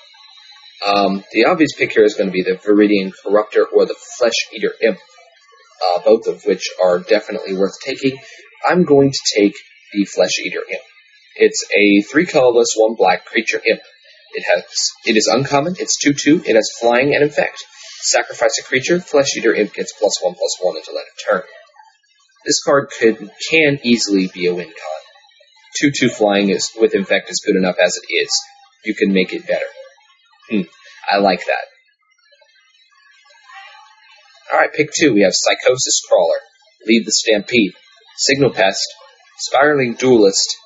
Um, 0.85 1.25
the 1.33 1.45
obvious 1.45 1.75
pick 1.76 1.92
here 1.92 2.04
is 2.04 2.14
going 2.14 2.28
to 2.28 2.33
be 2.33 2.42
the 2.42 2.57
Viridian 2.57 3.12
Corruptor 3.12 3.64
or 3.73 3.87
the 3.87 3.95
Flesh 4.19 4.35
Eater 4.52 4.73
Imp, 4.83 4.99
uh, 5.87 6.00
both 6.04 6.26
of 6.26 6.45
which 6.45 6.71
are 6.83 6.99
definitely 6.99 7.54
worth 7.54 7.78
taking. 7.85 8.19
I'm 8.66 8.85
going 8.85 9.12
to 9.12 9.40
take 9.40 9.54
the 9.92 10.04
Flesh 10.04 10.38
Eater 10.45 10.62
Imp. 10.69 10.83
It's 11.37 11.65
a 11.75 12.03
three 12.03 12.27
colorless, 12.27 12.75
one 12.77 12.95
black 12.95 13.25
creature 13.25 13.61
imp. 13.67 13.81
It 14.35 14.45
has 14.45 14.65
it 15.07 15.17
is 15.17 15.27
uncommon. 15.27 15.77
It's 15.79 15.99
two 15.99 16.15
two. 16.15 16.43
It 16.45 16.57
has 16.57 16.71
flying 16.81 17.15
and 17.15 17.23
infect. 17.23 17.65
Sacrifice 18.01 18.59
a 18.61 18.65
creature. 18.65 19.01
Flesh 19.01 19.37
Eater 19.37 19.55
Imp 19.55 19.73
gets 19.75 19.93
plus 19.93 20.21
one 20.23 20.35
plus 20.35 20.57
one 20.61 20.77
until 20.77 20.99
end 20.99 21.07
of 21.07 21.25
turn. 21.25 21.43
This 22.45 22.62
card 22.62 22.91
could 22.99 23.31
can 23.51 23.79
easily 23.85 24.29
be 24.33 24.47
a 24.47 24.55
win 24.55 24.67
con. 24.67 25.03
2-2 25.83 26.11
flying 26.11 26.51
is 26.51 26.71
with 26.79 26.95
infect 26.95 27.31
is 27.31 27.43
good 27.47 27.57
enough 27.57 27.77
as 27.79 27.97
it 27.97 28.12
is. 28.12 28.31
You 28.85 28.95
can 28.95 29.12
make 29.12 29.33
it 29.33 29.47
better. 29.47 29.65
Hmm, 30.51 30.62
I 31.11 31.19
like 31.19 31.47
that. 31.47 31.65
Alright, 34.53 34.75
pick 34.75 34.91
two. 34.93 35.15
We 35.15 35.23
have 35.23 35.33
Psychosis 35.35 36.03
Crawler, 36.07 36.41
Lead 36.87 37.07
the 37.07 37.12
Stampede, 37.12 37.73
Signal 38.19 38.51
Pest, 38.51 38.87
Spiraling 39.39 39.95
Duelist, 39.95 40.57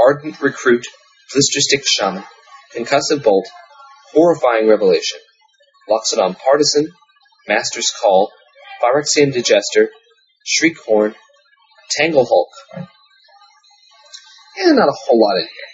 Ardent 0.00 0.40
Recruit, 0.40 0.86
Blister 1.32 1.80
Shaman, 1.86 2.24
Concussive 2.74 3.22
Bolt, 3.22 3.46
Horrifying 4.12 4.68
Revelation, 4.68 5.18
Loxodon 5.88 6.36
Partisan, 6.36 6.92
Master's 7.48 7.92
Call, 8.00 8.30
Phyrexian 8.82 9.32
Digester, 9.32 9.90
Shriek 10.44 10.78
Horn, 10.86 11.14
Tangle 11.90 12.26
Hulk, 12.26 12.88
yeah, 14.56 14.70
not 14.70 14.88
a 14.88 14.94
whole 14.94 15.20
lot 15.20 15.36
in 15.36 15.42
here. 15.42 15.70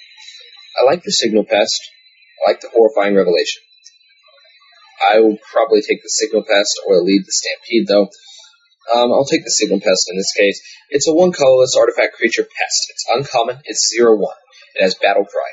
I 0.80 0.84
like 0.88 1.02
the 1.04 1.12
Signal 1.12 1.44
Pest. 1.44 1.80
I 2.40 2.50
like 2.50 2.60
the 2.60 2.70
Horrifying 2.72 3.14
Revelation. 3.14 3.60
I 5.12 5.20
will 5.20 5.36
probably 5.52 5.82
take 5.82 6.02
the 6.02 6.08
Signal 6.08 6.44
Pest 6.44 6.80
or 6.86 6.96
lead 7.02 7.22
the 7.24 7.32
Stampede, 7.32 7.88
though. 7.88 8.08
Um, 8.88 9.12
I'll 9.12 9.28
take 9.28 9.44
the 9.44 9.52
Signal 9.52 9.80
Pest 9.80 10.08
in 10.10 10.16
this 10.16 10.32
case. 10.32 10.58
It's 10.88 11.08
a 11.08 11.12
one 11.12 11.32
colorless 11.32 11.76
artifact 11.76 12.16
creature 12.16 12.42
pest. 12.42 12.80
It's 12.90 13.06
uncommon. 13.12 13.60
It's 13.64 13.92
0 13.94 14.16
1. 14.16 14.34
It 14.76 14.82
has 14.82 14.94
Battle 14.94 15.24
Cry. 15.24 15.50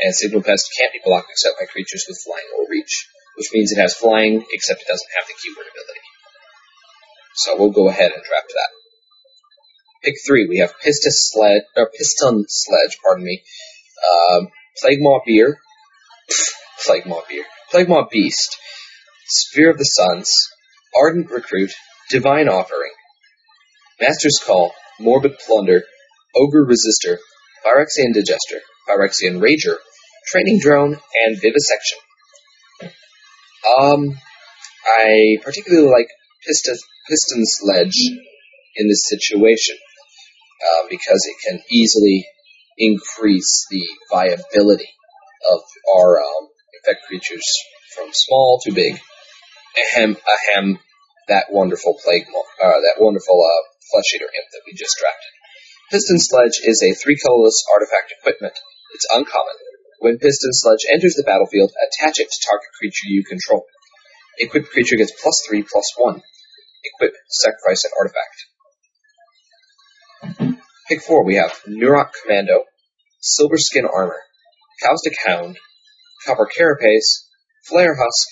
And 0.00 0.14
Signal 0.14 0.42
Pest 0.42 0.70
can't 0.78 0.92
be 0.92 1.02
blocked 1.04 1.30
except 1.30 1.58
by 1.58 1.66
creatures 1.66 2.06
with 2.08 2.22
flying 2.22 2.46
or 2.56 2.70
reach, 2.70 3.08
which 3.36 3.50
means 3.52 3.72
it 3.72 3.82
has 3.82 3.94
flying, 3.94 4.46
except 4.52 4.82
it 4.82 4.88
doesn't 4.88 5.14
have 5.18 5.26
the 5.26 5.34
keyword 5.34 5.66
ability. 5.66 6.06
So 7.34 7.58
we'll 7.58 7.74
go 7.74 7.88
ahead 7.88 8.12
and 8.12 8.22
draft 8.22 8.48
that. 8.54 8.70
Pick 10.04 10.14
three, 10.24 10.46
we 10.48 10.58
have 10.58 10.78
Piston 10.80 11.10
Sledge, 11.12 11.62
or 11.76 11.90
Piston 11.90 12.44
Sledge, 12.48 12.98
pardon 13.02 13.24
me, 13.24 13.42
uh, 13.98 14.46
Plague 14.80 15.02
Maw 15.02 15.20
Beer, 15.26 15.58
Plague 16.86 17.06
Maw 17.06 17.22
Beer, 17.28 17.44
Plague 17.70 17.88
Maw 17.88 18.06
Beast, 18.08 18.56
Sphere 19.26 19.70
of 19.70 19.78
the 19.78 19.84
Suns, 19.84 20.32
Ardent 20.96 21.30
Recruit, 21.30 21.72
Divine 22.10 22.48
Offering, 22.48 22.92
Master's 24.00 24.40
Call, 24.44 24.72
Morbid 24.98 25.38
Plunder, 25.38 25.82
Ogre 26.34 26.66
Resistor, 26.66 27.18
Phyrexian 27.64 28.14
Digester, 28.14 28.60
Phyrexian 28.88 29.40
Rager, 29.40 29.76
Training 30.26 30.58
Drone, 30.60 30.96
and 31.26 31.40
Vivisection. 31.40 31.98
Um, 33.78 34.18
I 34.86 35.36
particularly 35.42 35.88
like 35.88 36.08
Piston, 36.46 37.44
Sledge 37.44 38.00
in 38.76 38.88
this 38.88 39.02
situation 39.06 39.76
uh, 40.62 40.86
because 40.88 41.26
it 41.26 41.36
can 41.48 41.60
easily 41.70 42.26
increase 42.76 43.66
the 43.70 43.84
viability 44.12 44.88
of 45.52 45.60
our 45.96 46.20
um, 46.20 46.48
infect 46.74 47.06
creatures 47.06 47.44
from 47.94 48.08
small 48.12 48.60
to 48.64 48.72
big. 48.72 48.98
Ahem, 49.76 50.16
ahem, 50.16 50.78
that 51.28 51.52
wonderful 51.52 51.96
plague, 52.02 52.26
uh, 52.28 52.80
that 52.80 52.96
wonderful 52.98 53.40
uh, 53.40 53.62
flesh 53.92 54.16
eater 54.16 54.28
imp 54.28 54.48
that 54.52 54.64
we 54.66 54.72
just 54.74 54.96
drafted. 54.98 55.32
Piston 55.90 56.18
Sledge 56.18 56.60
is 56.64 56.82
a 56.82 56.92
three 56.92 57.16
colorless 57.16 57.64
artifact 57.72 58.12
equipment. 58.12 58.54
It's 58.94 59.06
uncommon. 59.10 59.56
When 60.00 60.18
Piston 60.18 60.52
Sledge 60.52 60.84
enters 60.92 61.14
the 61.14 61.24
battlefield, 61.24 61.72
attach 61.72 62.20
it 62.20 62.30
to 62.30 62.38
target 62.44 62.68
creature 62.78 63.08
you 63.08 63.24
control. 63.24 63.64
Equipped 64.38 64.70
creature 64.70 64.96
gets 64.96 65.12
plus 65.20 65.42
3, 65.48 65.62
plus 65.62 65.92
1. 65.96 66.22
Equip, 66.84 67.14
sacrifice 67.28 67.84
an 67.84 67.90
artifact. 67.98 68.46
Pick 70.88 71.02
4, 71.02 71.24
we 71.24 71.34
have 71.34 71.52
Neurok 71.66 72.10
Commando, 72.22 72.64
Silver 73.20 73.58
Skin 73.58 73.84
Armor, 73.84 74.20
Caustic 74.82 75.14
Hound, 75.26 75.58
Copper 76.24 76.46
Carapace, 76.46 77.26
Flayer 77.68 77.96
Husk, 77.96 78.28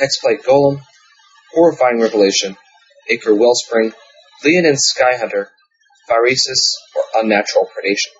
Hexplate 0.00 0.44
Golem, 0.44 0.82
Horrifying 1.52 2.00
Revelation, 2.00 2.56
Ichor 3.08 3.34
Wellspring, 3.34 3.92
Leonin 4.44 4.76
Skyhunter, 4.76 5.46
Phyresis, 6.08 6.62
or 6.96 7.22
Unnatural 7.22 7.66
Predation. 7.66 8.12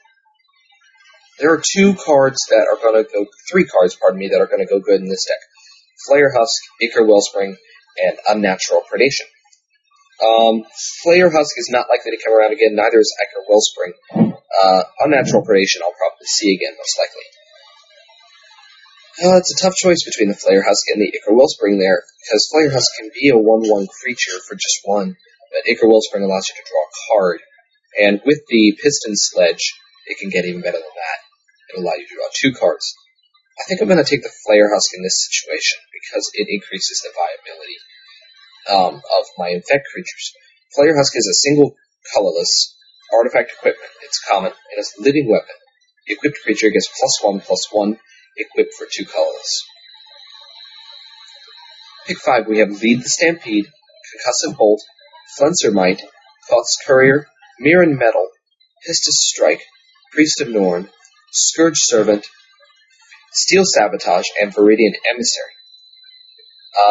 There 1.38 1.54
are 1.54 1.62
two 1.74 1.94
cards 1.94 2.38
that 2.50 2.68
are 2.70 2.76
going 2.76 3.02
to 3.02 3.08
go, 3.10 3.26
three 3.50 3.64
cards, 3.64 3.96
pardon 4.00 4.18
me, 4.18 4.28
that 4.28 4.40
are 4.40 4.46
going 4.46 4.60
to 4.60 4.68
go 4.68 4.80
good 4.80 5.00
in 5.00 5.08
this 5.08 5.24
deck. 5.24 5.40
Flayer 6.08 6.28
Husk, 6.36 6.60
Ichor 6.82 7.06
Wellspring, 7.06 7.56
and 7.96 8.18
Unnatural 8.28 8.82
Predation. 8.92 9.28
Um, 10.20 10.64
Flayer 11.04 11.32
Husk 11.32 11.56
is 11.56 11.68
not 11.70 11.88
likely 11.88 12.12
to 12.12 12.22
come 12.22 12.36
around 12.36 12.52
again, 12.52 12.76
neither 12.76 13.00
is 13.00 13.14
Ichor 13.16 13.44
Wellspring. 13.48 13.94
Uh, 14.12 14.82
Unnatural 15.00 15.42
Predation 15.42 15.80
I'll 15.80 15.96
probably 15.96 16.26
see 16.26 16.54
again, 16.54 16.76
most 16.76 16.98
likely. 16.98 17.24
Uh, 19.18 19.42
it's 19.42 19.50
a 19.50 19.58
tough 19.58 19.74
choice 19.74 20.06
between 20.06 20.30
the 20.30 20.38
Flayer 20.38 20.62
Husk 20.62 20.86
and 20.94 21.02
the 21.02 21.10
Ichor 21.10 21.34
Wellspring 21.34 21.82
there, 21.82 22.06
because 22.22 22.46
Flayer 22.46 22.70
Husk 22.70 22.86
can 22.94 23.10
be 23.10 23.34
a 23.34 23.34
1-1 23.34 23.90
creature 23.90 24.38
for 24.46 24.54
just 24.54 24.86
one, 24.86 25.18
but 25.50 25.66
Ichor 25.66 25.90
Wellspring 25.90 26.22
allows 26.22 26.46
you 26.46 26.54
to 26.54 26.62
draw 26.70 26.84
a 26.86 26.94
card. 27.10 27.40
And 27.98 28.22
with 28.24 28.46
the 28.46 28.78
Piston 28.78 29.18
Sledge, 29.18 29.74
it 30.06 30.18
can 30.22 30.30
get 30.30 30.46
even 30.46 30.62
better 30.62 30.78
than 30.78 30.94
that. 30.94 31.18
It'll 31.68 31.82
allow 31.82 31.98
you 31.98 32.06
to 32.06 32.14
draw 32.14 32.30
two 32.30 32.54
cards. 32.54 32.94
I 33.58 33.66
think 33.66 33.82
I'm 33.82 33.90
going 33.90 34.02
to 34.02 34.08
take 34.08 34.22
the 34.22 34.32
Flayer 34.46 34.70
Husk 34.70 34.94
in 34.94 35.02
this 35.02 35.26
situation, 35.26 35.82
because 35.90 36.30
it 36.32 36.46
increases 36.46 37.02
the 37.02 37.10
viability 37.10 37.78
um, 38.70 38.94
of 39.02 39.24
my 39.36 39.50
Infect 39.50 39.90
creatures. 39.90 40.32
Flayer 40.70 40.94
Husk 40.94 41.18
is 41.18 41.26
a 41.26 41.34
single 41.34 41.74
colorless 42.14 42.78
artifact 43.12 43.58
equipment. 43.58 43.90
It's 44.06 44.22
common, 44.22 44.52
it's 44.78 44.94
a 44.96 45.02
living 45.02 45.28
weapon. 45.28 45.58
The 46.06 46.14
equipped 46.14 46.38
creature 46.46 46.70
gets 46.70 46.88
plus 46.88 47.18
one, 47.20 47.40
plus 47.40 47.66
one, 47.74 47.98
equipped 48.40 48.74
for 48.74 48.86
two 48.90 49.04
colorless. 49.04 49.64
Pick 52.06 52.18
five, 52.18 52.46
we 52.48 52.58
have 52.58 52.70
Lead 52.70 53.02
the 53.02 53.08
Stampede, 53.08 53.66
Concussive 53.66 54.56
Bolt, 54.56 54.80
Flenser 55.38 55.72
Thought's 56.48 56.78
Courier, 56.86 57.26
Mirran 57.62 57.98
Mettle, 57.98 58.28
Pistis 58.86 59.20
Strike, 59.20 59.62
Priest 60.12 60.40
of 60.40 60.48
Norn, 60.48 60.88
Scourge 61.32 61.78
Servant, 61.78 62.26
Steel 63.32 63.64
Sabotage, 63.64 64.26
and 64.40 64.52
Viridian 64.52 64.94
Emissary. 65.12 65.54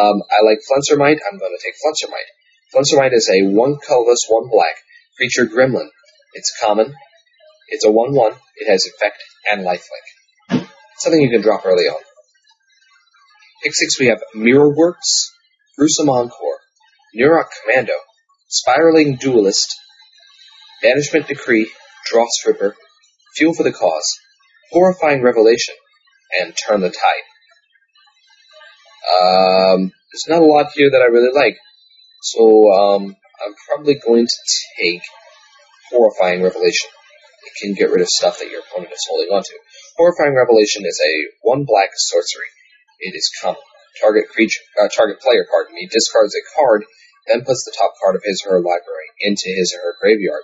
Um, 0.00 0.22
I 0.30 0.44
like 0.44 0.60
Flenser 0.60 0.94
I'm 0.94 1.38
going 1.38 1.56
to 1.56 1.62
take 1.62 1.74
Flensermite. 1.84 3.12
is 3.12 3.28
a 3.30 3.42
one 3.48 3.76
colorless, 3.86 4.24
one 4.28 4.48
black 4.48 4.76
creature 5.16 5.46
gremlin. 5.46 5.88
It's 6.34 6.52
common. 6.62 6.94
It's 7.68 7.84
a 7.84 7.88
1-1. 7.88 8.36
It 8.56 8.70
has 8.70 8.86
infect 8.86 9.22
and 9.50 9.64
lifelink. 9.64 10.19
Something 11.00 11.22
you 11.22 11.30
can 11.30 11.40
drop 11.40 11.64
early 11.64 11.84
on. 11.84 12.00
Pick 13.62 13.74
6 13.74 14.00
we 14.00 14.06
have 14.08 14.20
Mirrorworks, 14.36 15.32
Gruesome 15.78 16.10
Encore, 16.10 16.58
Neurok 17.16 17.46
Commando, 17.62 17.94
Spiraling 18.48 19.16
Duelist, 19.16 19.76
Banishment 20.82 21.26
Decree, 21.26 21.70
Draw 22.10 22.26
Stripper, 22.28 22.76
Fuel 23.36 23.54
for 23.54 23.62
the 23.62 23.72
Cause, 23.72 24.18
Horrifying 24.72 25.22
Revelation, 25.22 25.74
and 26.38 26.54
Turn 26.54 26.82
the 26.82 26.90
Tide. 26.90 27.26
Um, 29.10 29.92
there's 30.12 30.28
not 30.28 30.42
a 30.42 30.44
lot 30.44 30.72
here 30.74 30.90
that 30.90 31.00
I 31.00 31.06
really 31.06 31.32
like, 31.34 31.56
so 32.20 32.72
um, 32.72 33.16
I'm 33.42 33.54
probably 33.68 33.94
going 33.94 34.26
to 34.26 34.36
take 34.78 35.00
Horrifying 35.90 36.42
Revelation. 36.42 36.90
Can 37.58 37.74
get 37.74 37.90
rid 37.90 38.00
of 38.00 38.08
stuff 38.08 38.38
that 38.38 38.50
your 38.50 38.60
opponent 38.60 38.92
is 38.92 39.06
holding 39.08 39.28
onto. 39.32 39.54
Horrifying 39.96 40.36
Revelation 40.36 40.84
is 40.86 41.00
a 41.00 41.12
one 41.42 41.64
black 41.64 41.90
sorcery. 41.94 42.48
It 43.00 43.16
is 43.16 43.30
common. 43.42 43.60
Target 44.00 44.28
creature, 44.28 44.62
uh, 44.80 44.88
target 44.88 45.20
player, 45.20 45.46
pardon 45.50 45.74
me, 45.74 45.88
discards 45.90 46.34
a 46.34 46.42
card, 46.54 46.84
then 47.26 47.44
puts 47.44 47.64
the 47.64 47.74
top 47.76 47.94
card 48.00 48.16
of 48.16 48.22
his 48.24 48.42
or 48.46 48.52
her 48.52 48.60
library 48.60 49.10
into 49.20 49.48
his 49.48 49.74
or 49.74 49.82
her 49.82 49.96
graveyard. 50.00 50.42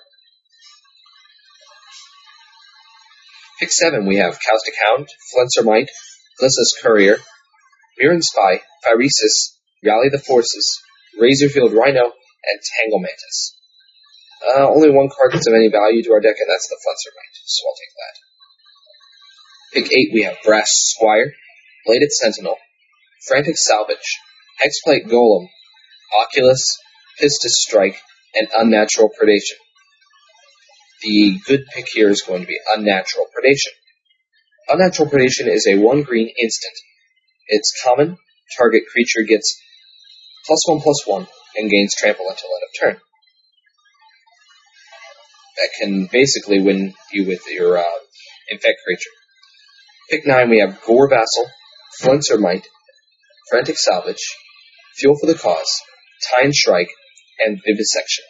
Pick 3.61 3.73
seven, 3.73 4.05
we 4.07 4.17
have 4.17 4.39
Caustic 4.47 4.75
Hound, 4.85 5.09
Flenser 5.33 5.65
Glissa's 5.65 6.77
Courier, 6.83 7.19
Mirran 7.99 8.23
Spy, 8.23 8.61
Phyresis, 8.85 9.57
Rally 9.83 10.11
the 10.11 10.19
Forces, 10.19 10.83
Razorfield 11.19 11.73
Rhino, 11.73 12.05
and 12.05 12.61
Tangle 12.79 12.99
Mantis. 12.99 13.57
Uh, 14.47 14.69
only 14.69 14.91
one 14.91 15.09
card 15.09 15.33
that's 15.33 15.49
of 15.49 15.55
any 15.55 15.69
value 15.69 16.03
to 16.05 16.13
our 16.13 16.21
deck, 16.21 16.37
and 16.39 16.49
that's 16.49 16.69
the 16.69 16.79
Flensermite, 16.79 17.35
so 17.45 17.67
I'll 17.67 17.75
take 17.75 17.95
that. 17.99 19.91
Pick 19.91 19.99
8, 19.99 20.11
we 20.15 20.23
have 20.23 20.37
Brass 20.45 20.71
Squire, 20.71 21.33
Bladed 21.85 22.13
Sentinel, 22.13 22.57
Frantic 23.27 23.57
Salvage, 23.59 24.21
Hexplate 24.63 25.09
Golem, 25.11 25.49
Oculus, 26.23 26.79
Pistis 27.21 27.59
Strike, 27.59 28.01
and 28.37 28.47
Unnatural 28.57 29.11
Predation. 29.21 29.59
The 31.03 31.41
good 31.45 31.65
pick 31.75 31.89
here 31.89 32.11
is 32.11 32.23
going 32.23 32.43
to 32.43 32.47
be 32.47 32.61
Unnatural 32.73 33.27
Predation. 33.27 33.73
Unnatural 34.69 35.11
Predation 35.11 35.49
is 35.49 35.67
a 35.67 35.77
1 35.77 36.03
green 36.05 36.31
instant. 36.41 36.75
It's 37.49 37.83
common, 37.85 38.17
target 38.57 38.85
creature 38.93 39.27
gets 39.27 39.61
plus 40.47 40.69
1 40.69 40.81
plus 40.83 41.05
1, 41.05 41.27
and 41.57 41.69
gains 41.69 41.97
trample 41.97 42.27
until 42.29 42.49
end 42.51 42.63
of 42.63 42.81
turn 42.95 43.01
that 45.57 45.71
can 45.81 46.09
basically 46.13 46.61
win 46.61 46.95
you 47.13 47.27
with 47.27 47.43
your 47.49 47.79
uh, 47.79 47.99
infect 48.51 48.79
creature. 48.85 49.11
Pick 50.11 50.27
nine, 50.27 50.51
we 50.51 50.61
have 50.61 50.81
Gore 50.83 51.09
Vassal, 51.09 51.51
Might, 52.39 52.67
Frantic 53.51 53.79
Salvage, 53.79 54.37
Fuel 54.99 55.17
for 55.19 55.27
the 55.27 55.39
Cause, 55.39 55.83
Tine 56.31 56.53
Strike, 56.53 56.91
and 57.41 57.61
Vivisection. 57.65 58.25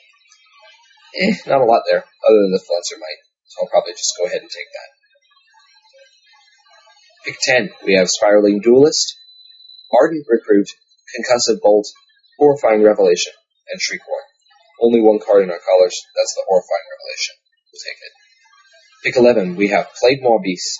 Eh, 1.16 1.34
not 1.46 1.60
a 1.60 1.64
lot 1.64 1.82
there, 1.88 2.04
other 2.28 2.40
than 2.42 2.52
the 2.52 2.60
Flensermite, 2.60 3.22
so 3.46 3.62
I'll 3.62 3.70
probably 3.70 3.92
just 3.92 4.14
go 4.18 4.26
ahead 4.26 4.42
and 4.42 4.50
take 4.50 4.66
that. 4.72 4.90
Pick 7.24 7.36
10, 7.40 7.70
we 7.84 7.96
have 7.96 8.08
Spiraling 8.08 8.60
Duelist, 8.60 9.16
Ardent 9.92 10.26
Recruit, 10.28 10.68
Concussive 11.16 11.60
Bolt, 11.60 11.86
Horrifying 12.38 12.82
Revelation, 12.82 13.32
and 13.70 13.80
Shriekhorn. 13.80 14.35
Only 14.80 15.00
one 15.00 15.18
card 15.18 15.42
in 15.42 15.50
our 15.50 15.60
colors. 15.60 15.96
That's 16.14 16.34
the 16.34 16.44
horrifying 16.48 16.88
revelation. 16.92 17.34
We'll 17.72 17.84
take 17.84 18.00
it. 18.00 18.12
Pick 19.04 19.16
11, 19.16 19.56
we 19.56 19.68
have 19.68 19.88
Plaguemaw 20.02 20.42
Beast, 20.42 20.78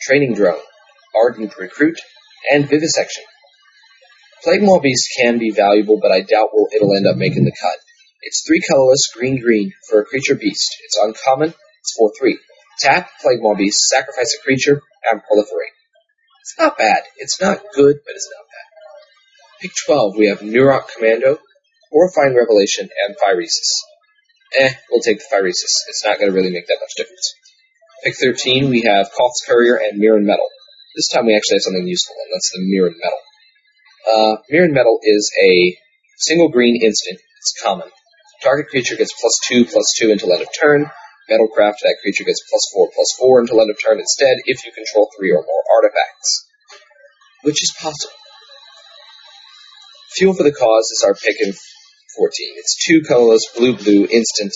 Training 0.00 0.34
Drone, 0.34 0.62
Ardent 1.14 1.56
Recruit, 1.58 1.98
and 2.50 2.68
Vivisection. 2.68 3.24
Plaguemaw 4.44 4.82
Beast 4.82 5.08
can 5.20 5.38
be 5.38 5.50
valuable, 5.50 5.98
but 6.00 6.10
I 6.10 6.20
doubt 6.22 6.50
will 6.52 6.68
it'll 6.74 6.96
end 6.96 7.06
up 7.06 7.16
making 7.16 7.44
the 7.44 7.52
cut. 7.52 7.78
It's 8.22 8.44
three 8.46 8.60
colorless, 8.60 9.10
green 9.14 9.40
green, 9.40 9.72
for 9.88 10.00
a 10.00 10.04
creature 10.04 10.34
beast. 10.34 10.76
It's 10.84 10.98
uncommon, 11.00 11.54
it's 11.80 11.98
4-3. 12.00 12.34
Tap, 12.80 13.10
Plaguemaw 13.22 13.58
Beast, 13.58 13.88
sacrifice 13.88 14.36
a 14.38 14.42
creature, 14.42 14.80
and 15.10 15.20
proliferate. 15.20 15.74
It's 16.40 16.58
not 16.58 16.78
bad. 16.78 17.02
It's 17.18 17.40
not 17.40 17.62
good, 17.74 18.00
but 18.04 18.14
it's 18.14 18.30
not 18.34 18.46
bad. 18.46 19.60
Pick 19.60 19.72
12, 19.86 20.16
we 20.16 20.28
have 20.28 20.40
Neurok 20.40 20.88
Commando, 20.96 21.38
Horrifying 21.92 22.34
Revelation, 22.34 22.88
and 22.88 23.16
Phyresis. 23.20 23.68
Eh, 24.58 24.72
we'll 24.90 25.00
take 25.00 25.18
the 25.18 25.28
Phyresis. 25.28 25.88
It's 25.88 26.04
not 26.04 26.18
going 26.18 26.30
to 26.30 26.36
really 26.36 26.50
make 26.50 26.66
that 26.66 26.80
much 26.80 26.96
difference. 26.96 27.34
Pick 28.04 28.16
13, 28.16 28.70
we 28.70 28.82
have 28.82 29.12
Thought's 29.12 29.44
Courier 29.46 29.76
and 29.76 30.00
Mirran 30.00 30.24
Mettle. 30.24 30.48
This 30.96 31.08
time 31.08 31.26
we 31.26 31.36
actually 31.36 31.56
have 31.56 31.62
something 31.62 31.86
useful, 31.86 32.16
and 32.18 32.34
that's 32.34 32.50
the 32.52 32.60
Mirran 32.60 32.96
Mettle. 32.98 33.22
Uh, 34.02 34.36
Mirran 34.52 34.72
Mettle 34.72 34.98
is 35.02 35.30
a 35.40 35.76
single 36.18 36.48
green 36.48 36.82
instant. 36.82 37.20
It's 37.38 37.54
common. 37.62 37.88
Target 38.42 38.68
creature 38.68 38.96
gets 38.96 39.12
plus 39.18 39.38
2, 39.46 39.66
plus 39.66 39.94
2 39.98 40.10
until 40.10 40.32
end 40.32 40.42
of 40.42 40.48
turn. 40.52 40.90
Metalcraft, 41.30 41.78
that 41.82 41.96
creature 42.02 42.24
gets 42.24 42.42
plus 42.50 42.72
4, 42.74 42.90
plus 42.92 43.14
4 43.18 43.40
until 43.40 43.60
end 43.60 43.70
of 43.70 43.78
turn 43.80 44.00
instead 44.00 44.38
if 44.46 44.66
you 44.66 44.72
control 44.72 45.08
3 45.16 45.30
or 45.30 45.44
more 45.46 45.64
artifacts. 45.76 46.48
Which 47.42 47.62
is 47.62 47.70
possible. 47.70 48.12
Fuel 50.16 50.34
for 50.34 50.42
the 50.42 50.52
Cause 50.52 50.90
is 50.90 51.04
our 51.06 51.14
pick 51.14 51.36
in 51.40 51.54
14. 52.16 52.54
It's 52.56 52.76
two 52.86 53.02
colorless, 53.06 53.46
blue 53.56 53.76
blue, 53.76 54.06
instant. 54.10 54.52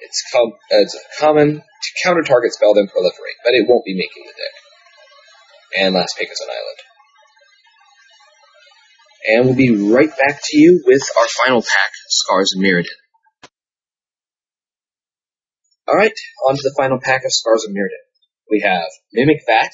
It's, 0.00 0.22
com- 0.32 0.52
uh, 0.72 0.84
common 1.18 1.56
to 1.56 1.88
counter 2.04 2.22
target 2.22 2.52
spell, 2.52 2.74
then 2.74 2.86
proliferate, 2.86 3.38
but 3.44 3.54
it 3.54 3.66
won't 3.68 3.84
be 3.84 3.94
making 3.94 4.24
the 4.26 4.32
deck. 4.32 4.54
And 5.82 5.94
last 5.94 6.16
pick 6.18 6.30
is 6.30 6.40
an 6.40 6.50
island. 6.50 6.78
And 9.26 9.46
we'll 9.46 9.56
be 9.56 9.92
right 9.92 10.10
back 10.10 10.40
to 10.42 10.56
you 10.56 10.82
with 10.86 11.02
our 11.18 11.26
final 11.44 11.60
pack, 11.60 11.90
Scars 12.08 12.52
of 12.56 12.62
Mirrodin. 12.62 12.86
Alright, 15.88 16.18
on 16.48 16.54
to 16.54 16.62
the 16.62 16.74
final 16.78 16.98
pack 17.02 17.24
of 17.24 17.32
Scars 17.32 17.64
of 17.66 17.72
Mirrodin. 17.72 18.04
We 18.50 18.60
have 18.60 18.88
Mimic 19.12 19.40
Vat, 19.46 19.72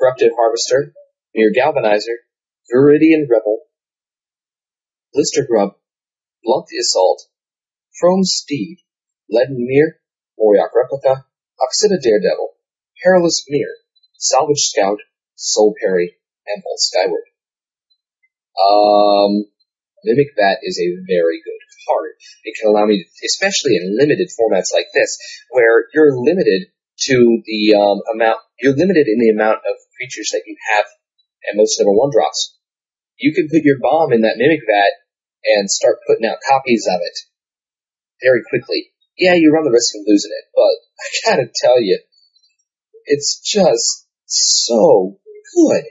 Corrupted 0.00 0.30
Harvester, 0.36 0.94
Myr 1.34 1.52
Galvanizer, 1.52 2.16
Viridian 2.72 3.26
Revel, 3.30 3.60
Blister 5.12 5.46
Grub, 5.48 5.72
Blunt 6.44 6.66
the 6.68 6.78
Assault, 6.78 7.22
Chrome 7.98 8.24
Steed, 8.24 8.78
Leaden 9.30 9.66
Myr, 9.66 10.00
Moriok 10.38 10.70
Replica, 10.74 11.26
Oxida 11.60 12.00
Daredevil, 12.00 12.54
Perilous 13.02 13.44
Myr, 13.48 13.68
Salvage 14.16 14.70
Scout, 14.70 14.98
Soul 15.34 15.74
Parry, 15.80 16.16
and 16.46 16.62
Vault 16.62 16.80
Skyward. 16.80 17.26
Um, 18.58 19.46
Mimic 20.04 20.34
Vat 20.36 20.58
is 20.62 20.78
a 20.78 20.98
very 21.06 21.42
good 21.44 21.62
card. 21.86 22.12
It 22.44 22.54
can 22.58 22.70
allow 22.70 22.86
me, 22.86 23.02
to, 23.02 23.26
especially 23.26 23.76
in 23.76 23.96
limited 23.98 24.28
formats 24.34 24.72
like 24.72 24.88
this, 24.94 25.18
where 25.50 25.86
you're 25.94 26.16
limited 26.16 26.68
to 27.06 27.42
the 27.44 27.74
um, 27.78 28.02
amount, 28.14 28.38
you're 28.58 28.74
limited 28.74 29.06
in 29.06 29.18
the 29.18 29.30
amount 29.30 29.58
of 29.62 29.74
creatures 29.96 30.30
that 30.32 30.42
you 30.46 30.56
have, 30.74 30.86
and 31.46 31.56
most 31.56 31.80
are 31.80 31.90
one 31.90 32.10
drops. 32.10 32.56
You 33.16 33.34
can 33.34 33.48
put 33.48 33.62
your 33.62 33.78
bomb 33.80 34.12
in 34.12 34.22
that 34.22 34.38
Mimic 34.38 34.62
Vat 34.66 35.07
and 35.44 35.70
start 35.70 35.98
putting 36.06 36.26
out 36.26 36.38
copies 36.48 36.86
of 36.88 37.00
it 37.02 37.18
very 38.22 38.42
quickly. 38.48 38.90
Yeah, 39.16 39.34
you 39.34 39.52
run 39.52 39.64
the 39.64 39.74
risk 39.74 39.94
of 39.94 40.06
losing 40.06 40.32
it, 40.32 40.46
but 40.54 40.74
I 41.34 41.36
gotta 41.36 41.50
tell 41.54 41.80
you, 41.80 41.98
it's 43.06 43.40
just 43.40 44.06
so 44.26 45.18
good. 45.54 45.84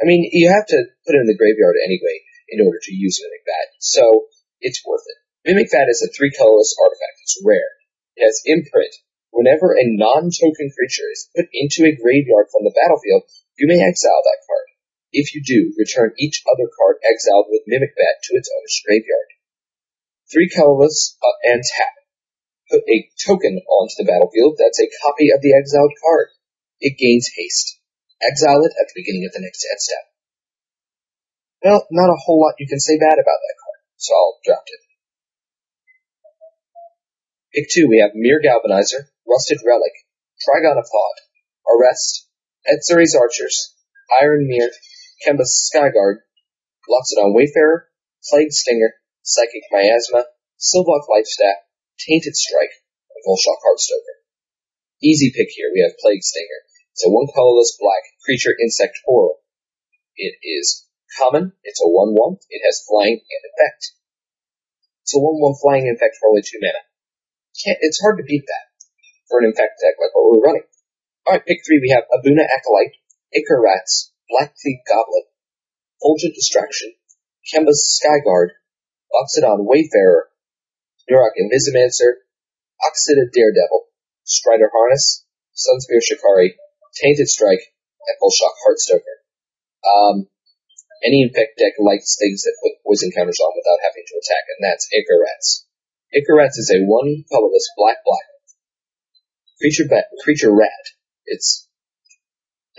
I 0.00 0.04
mean, 0.06 0.28
you 0.32 0.48
have 0.48 0.66
to 0.66 0.84
put 1.06 1.14
it 1.14 1.20
in 1.20 1.26
the 1.26 1.36
graveyard 1.36 1.76
anyway 1.84 2.24
in 2.48 2.64
order 2.64 2.78
to 2.82 2.94
use 2.94 3.20
Mimic 3.20 3.44
Vat, 3.44 3.68
so 3.78 4.26
it's 4.60 4.82
worth 4.86 5.04
it. 5.04 5.18
Mimic 5.44 5.70
Vat 5.70 5.88
is 5.88 6.04
a 6.04 6.12
three 6.12 6.32
colorless 6.32 6.74
artifact. 6.80 7.20
It's 7.22 7.42
rare. 7.44 7.76
It 8.16 8.24
has 8.24 8.42
imprint. 8.44 8.92
Whenever 9.30 9.72
a 9.72 9.86
non-token 9.86 10.68
creature 10.74 11.08
is 11.12 11.30
put 11.36 11.46
into 11.52 11.86
a 11.86 11.94
graveyard 11.94 12.50
from 12.50 12.66
the 12.66 12.74
battlefield, 12.74 13.22
you 13.56 13.68
may 13.68 13.80
exile 13.80 14.24
that 14.24 14.42
card. 14.44 14.69
If 15.12 15.34
you 15.34 15.42
do, 15.42 15.74
return 15.74 16.14
each 16.18 16.42
other 16.46 16.70
card 16.70 17.02
exiled 17.02 17.50
with 17.50 17.66
Mimic 17.66 17.94
Vat 17.98 18.22
to 18.30 18.36
its 18.38 18.50
owner's 18.50 18.82
graveyard. 18.86 19.30
Three 20.30 20.48
colorless 20.48 21.18
uh, 21.18 21.36
and 21.50 21.62
tap. 21.66 21.94
Put 22.70 22.86
a 22.86 23.10
token 23.18 23.58
onto 23.66 23.98
the 23.98 24.06
battlefield 24.06 24.54
that's 24.54 24.78
a 24.78 24.92
copy 25.02 25.34
of 25.34 25.42
the 25.42 25.50
exiled 25.58 25.90
card. 25.98 26.30
It 26.78 26.94
gains 26.94 27.26
haste. 27.34 27.82
Exile 28.22 28.62
it 28.62 28.78
at 28.78 28.86
the 28.86 28.98
beginning 29.02 29.26
of 29.26 29.34
the 29.34 29.42
next 29.42 29.66
end 29.66 29.80
step. 29.82 30.06
Well, 31.64 31.86
not 31.90 32.14
a 32.14 32.22
whole 32.22 32.40
lot 32.40 32.62
you 32.62 32.68
can 32.68 32.78
say 32.78 32.96
bad 32.96 33.18
about 33.18 33.42
that 33.42 33.58
card, 33.58 33.80
so 33.96 34.14
I'll 34.14 34.38
drop 34.46 34.64
it. 34.66 34.80
Pick 37.52 37.66
two, 37.68 37.88
we 37.90 37.98
have 37.98 38.14
Myr 38.14 38.38
Galvanizer, 38.38 39.10
Rusted 39.26 39.58
Relic, 39.66 39.92
Trigon 40.38 40.78
of 40.78 40.86
Thought, 40.86 41.18
Arrest, 41.66 42.28
Ezuri's 42.70 43.16
Archers, 43.18 43.74
Iron 44.22 44.46
Myr, 44.46 44.70
Kemba's 45.20 45.68
Skyguard, 45.68 46.24
Loxodon 46.88 47.34
Wayfarer, 47.34 47.88
Plague 48.28 48.52
Stinger, 48.52 48.94
Psychic 49.22 49.62
Miasma, 49.70 50.24
Sylvok 50.58 51.04
Lifestaff, 51.08 51.68
Tainted 51.98 52.36
Strike, 52.36 52.72
and 53.12 53.20
Vulshok 53.24 53.60
Heartstoker. 53.60 54.24
Easy 55.02 55.32
pick 55.36 55.48
here, 55.50 55.70
we 55.72 55.80
have 55.80 55.98
Plague 56.00 56.22
Stinger. 56.22 56.60
It's 56.92 57.04
a 57.04 57.10
one 57.10 57.28
colorless 57.34 57.76
black 57.80 58.04
creature 58.24 58.56
insect 58.60 58.98
horror. 59.04 59.36
It 60.16 60.36
is 60.42 60.86
common, 61.18 61.52
it's 61.64 61.80
a 61.80 61.88
1-1, 61.88 62.40
it 62.48 62.62
has 62.64 62.84
flying 62.88 63.20
and 63.20 63.42
infect. 63.44 63.92
It's 65.02 65.16
a 65.16 65.20
1-1 65.20 65.60
flying 65.60 65.86
infect 65.86 66.16
for 66.20 66.28
only 66.28 66.42
2 66.42 66.60
mana. 66.60 66.84
Can't, 67.64 67.78
it's 67.80 68.00
hard 68.00 68.18
to 68.18 68.24
beat 68.24 68.44
that 68.46 68.66
for 69.28 69.40
an 69.40 69.46
infect 69.46 69.80
deck 69.80 69.96
like 70.00 70.14
what 70.14 70.28
we're 70.28 70.44
running. 70.44 70.68
Alright, 71.26 71.46
pick 71.46 71.64
3 71.64 71.80
we 71.80 71.92
have 71.92 72.04
Abuna 72.12 72.44
Acolyte, 72.44 72.96
Ichor 73.32 73.60
Rats, 74.30 74.62
Blackcleave 74.64 74.82
Goblet, 74.86 75.26
Fulgent 76.02 76.34
Distraction, 76.34 76.94
Kemba's 77.52 78.00
Skyguard, 78.00 78.50
Oxidon 79.12 79.66
Wayfarer, 79.66 80.28
Durak 81.10 81.34
Invisimancer, 81.38 82.22
Oxida 82.82 83.26
Daredevil, 83.32 83.86
Strider 84.24 84.70
Harness, 84.72 85.26
Sunspear 85.54 86.00
Shikari, 86.02 86.56
Tainted 87.02 87.28
Strike, 87.28 87.74
and 88.06 88.16
Vulshok 88.22 88.54
Heartstoker. 88.62 89.16
Um, 89.84 90.28
any 91.04 91.22
infect 91.22 91.58
deck 91.58 91.72
likes 91.80 92.16
things 92.20 92.42
that 92.42 92.56
put 92.62 92.80
poison 92.86 93.10
counters 93.16 93.40
on 93.40 93.52
without 93.56 93.82
having 93.82 94.04
to 94.06 94.20
attack, 94.20 94.44
and 94.56 94.60
that's 94.64 94.88
Ichor 94.92 95.20
Rats. 95.24 95.66
Ichor 96.12 96.36
Rats 96.36 96.58
is 96.58 96.70
a 96.70 96.84
one 96.84 97.24
colorless 97.32 97.68
black 97.76 97.98
black 98.04 98.26
creature 99.60 99.88
bat, 99.88 100.06
creature 100.24 100.52
rat. 100.54 100.84
It's 101.26 101.68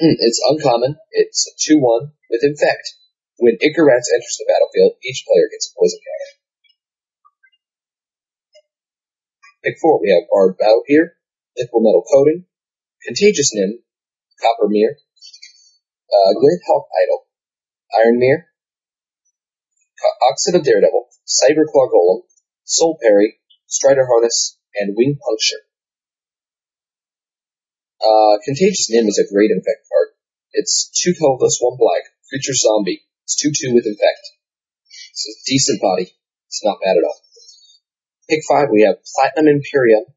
it's 0.01 0.41
uncommon. 0.49 0.97
It's 1.11 1.45
a 1.45 1.53
two 1.61 1.79
one 1.79 2.11
with 2.29 2.41
infect. 2.43 2.97
When 3.37 3.57
Ichor 3.61 3.85
Rats 3.85 4.09
enters 4.13 4.37
the 4.37 4.49
battlefield, 4.49 4.97
each 5.01 5.25
player 5.25 5.49
gets 5.49 5.69
a 5.69 5.73
poison 5.77 5.99
counter. 6.01 6.31
Pick 9.63 9.77
four, 9.81 10.01
we 10.01 10.09
have 10.09 10.29
Bard 10.29 10.57
Battle 10.57 10.81
Gear, 10.89 11.17
Liquimetal 11.57 12.01
Coating, 12.09 12.45
Contagious 13.05 13.53
Nim, 13.53 13.81
Copper 14.41 14.69
Myr, 14.69 14.97
uh, 16.09 16.33
Glint 16.33 16.61
Hawk 16.65 16.85
Idol, 16.97 17.25
Iron 17.93 18.17
Myr, 18.17 18.49
Oxid 20.29 20.55
of 20.55 20.63
Daredevil, 20.63 21.09
Saberclaw 21.25 21.89
Golem, 21.93 22.21
Soul 22.63 22.97
Parry, 23.01 23.37
Strider 23.67 24.05
Harness, 24.05 24.57
and 24.75 24.95
Wing 24.97 25.17
Puncture. 25.21 25.61
Uh, 28.01 28.41
Contagious 28.43 28.89
Nim 28.89 29.05
is 29.05 29.21
a 29.21 29.31
great 29.31 29.53
infect 29.53 29.85
card. 29.85 30.17
It's 30.53 30.89
two 30.89 31.13
colorless, 31.13 31.61
one 31.61 31.77
black, 31.77 32.01
creature 32.29 32.57
zombie. 32.57 33.05
It's 33.23 33.37
2-2 33.37 33.75
with 33.77 33.85
infect. 33.85 34.23
It's 35.13 35.29
a 35.29 35.35
decent 35.45 35.81
body. 35.81 36.11
It's 36.47 36.65
not 36.65 36.81
bad 36.83 36.97
at 36.97 37.05
all. 37.05 37.21
Pick 38.27 38.41
five, 38.49 38.69
we 38.71 38.83
have 38.83 39.03
Platinum 39.15 39.61
Emperion, 39.61 40.11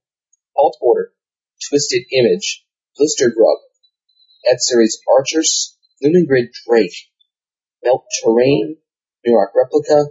Alt 0.57 0.77
Order, 0.81 1.13
Twisted 1.69 2.05
Image, 2.11 2.65
Blister 2.97 3.31
Grub, 3.31 3.59
Ezuri's 4.49 5.01
Archers, 5.07 5.77
Lumen 6.01 6.27
Grid 6.27 6.51
Drake, 6.67 6.97
Melt 7.85 8.05
Terrain, 8.23 8.79
York 9.25 9.53
Replica, 9.55 10.11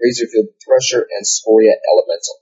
Razorfield 0.00 0.54
Thresher, 0.64 1.06
and 1.10 1.26
Scoria 1.26 1.74
Elemental. 1.92 2.40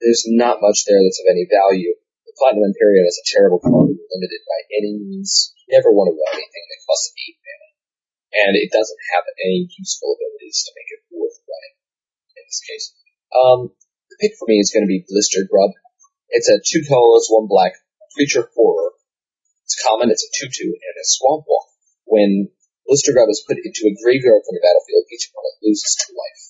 There's 0.00 0.24
not 0.26 0.60
much 0.60 0.84
there 0.86 1.02
that's 1.02 1.20
of 1.20 1.30
any 1.30 1.46
value. 1.48 1.94
Platinum 2.36 2.68
Emperion 2.68 3.08
is 3.08 3.16
a 3.16 3.28
terrible 3.32 3.60
card, 3.60 3.96
limited 3.96 4.42
by 4.44 4.60
any 4.76 4.92
means. 5.00 5.56
You 5.64 5.76
never 5.76 5.88
want 5.88 6.12
to 6.12 6.16
run 6.16 6.36
anything 6.36 6.64
that 6.68 6.84
costs 6.84 7.16
8 7.16 7.40
mana. 7.40 7.68
And 8.36 8.52
it 8.60 8.68
doesn't 8.68 9.02
have 9.16 9.24
any 9.40 9.64
useful 9.72 10.12
abilities 10.12 10.60
to 10.68 10.76
make 10.76 10.90
it 10.92 11.00
worth 11.16 11.40
running, 11.48 11.74
in 12.36 12.44
this 12.44 12.60
case. 12.60 12.92
Um, 13.32 13.72
the 14.12 14.20
pick 14.20 14.36
for 14.36 14.44
me 14.44 14.60
is 14.60 14.68
going 14.68 14.84
to 14.84 14.92
be 14.92 15.08
Blister 15.08 15.48
Grub. 15.48 15.72
It's 16.28 16.52
a 16.52 16.60
two 16.60 16.84
colorless, 16.84 17.32
one 17.32 17.48
black 17.48 17.72
creature 18.12 18.48
horror. 18.52 18.92
It's 19.64 19.80
common, 19.80 20.12
it's 20.12 20.22
a 20.22 20.30
2-2, 20.36 20.76
and 20.76 20.96
a 21.00 21.06
swamp 21.08 21.48
walk. 21.48 21.72
When 22.04 22.52
Blistergrub 22.86 23.26
is 23.32 23.42
put 23.42 23.58
into 23.58 23.90
a 23.90 23.96
graveyard 23.98 24.46
from 24.46 24.54
the 24.54 24.62
battlefield, 24.62 25.10
each 25.10 25.26
opponent 25.32 25.58
loses 25.64 25.98
two 25.98 26.14
life. 26.14 26.42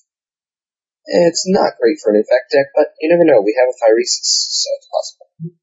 It's 1.31 1.49
not 1.49 1.81
great 1.81 1.97
for 2.03 2.13
an 2.13 2.21
infect 2.21 2.53
deck, 2.53 2.75
but 2.75 2.93
you 3.01 3.09
never 3.09 3.25
know. 3.25 3.41
We 3.41 3.57
have 3.57 3.73
a 3.73 3.79
Phyresis, 3.79 4.53
so 4.53 4.69
it's 4.77 4.89
possible. 4.91 5.57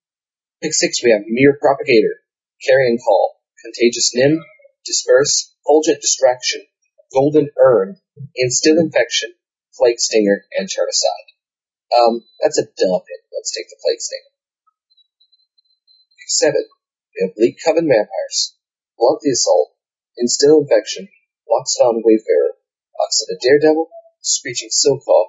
Pick 0.63 0.71
six, 0.73 1.04
we 1.04 1.12
have 1.12 1.28
Myr 1.28 1.60
Propagator, 1.60 2.23
Carrion 2.63 2.95
Call, 2.95 3.36
Contagious 3.60 4.15
Nim, 4.15 4.39
Disperse, 4.88 5.52
Fulgent 5.67 5.99
Distraction, 5.99 6.62
Golden 7.12 7.49
Urn, 7.60 7.99
Instill 8.34 8.80
Infection, 8.80 9.36
Plague 9.76 9.99
Stinger, 9.99 10.45
and 10.56 10.71
Turn 10.71 10.88
Aside. 10.88 11.28
Um, 11.91 12.23
that's 12.39 12.60
a 12.60 12.71
dumb 12.80 13.04
pick. 13.04 13.28
Let's 13.36 13.52
take 13.52 13.67
the 13.67 13.76
Plague 13.84 13.99
Stinger. 13.99 14.32
Pick 16.15 16.32
seven, 16.32 16.63
we 17.12 17.28
have 17.28 17.36
Bleak 17.36 17.58
Coven 17.60 17.91
Vampires, 17.91 18.56
Blunt 18.97 19.19
the 19.19 19.36
Assault, 19.36 19.76
Instill 20.15 20.63
Infection, 20.63 21.10
Lockstone 21.43 22.04
Wayfarer, 22.06 22.56
Oxida 23.04 23.36
Daredevil, 23.36 23.89
Screeching 24.21 24.69
Silcaw, 24.71 25.28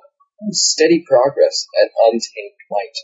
Steady 0.52 1.02
Progress, 1.04 1.66
and 1.74 1.90
Untamed 2.06 2.54
Might. 2.70 2.94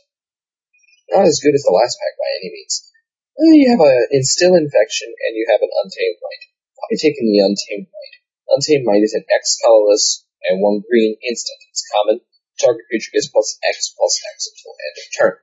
Not 1.11 1.27
as 1.27 1.43
good 1.43 1.59
as 1.59 1.67
the 1.67 1.75
last 1.75 1.99
pack 1.99 2.15
by 2.15 2.31
any 2.39 2.55
means. 2.55 2.87
You 3.35 3.75
have 3.75 3.83
an 3.83 4.15
Instill 4.15 4.55
Infection 4.55 5.11
and 5.11 5.35
you 5.35 5.43
have 5.51 5.59
an 5.59 5.75
Untamed 5.83 6.23
Might. 6.23 6.45
I'll 6.79 6.95
taking 6.95 7.27
the 7.27 7.43
Untamed 7.43 7.91
Might. 7.91 8.15
Untamed 8.55 8.87
Might 8.87 9.03
is 9.03 9.19
an 9.19 9.27
X 9.27 9.59
colorless 9.59 10.23
and 10.47 10.63
one 10.63 10.87
green 10.87 11.19
instant. 11.27 11.59
It's 11.71 11.83
common. 11.91 12.23
Target 12.63 12.87
creature 12.87 13.11
gets 13.11 13.27
plus 13.27 13.59
X 13.67 13.91
plus 13.99 14.23
X 14.23 14.55
until 14.55 14.79
end 14.79 14.97
of 15.03 15.07
turn. 15.11 15.35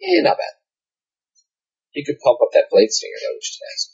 Eh, 0.00 0.22
not 0.24 0.40
bad. 0.40 0.56
You 1.92 2.06
could 2.06 2.22
pump 2.24 2.40
up 2.40 2.54
that 2.56 2.70
Blade 2.70 2.88
Stinger 2.88 3.20
though, 3.20 3.36
which 3.36 3.52
is 3.52 3.60
nice. 3.60 3.84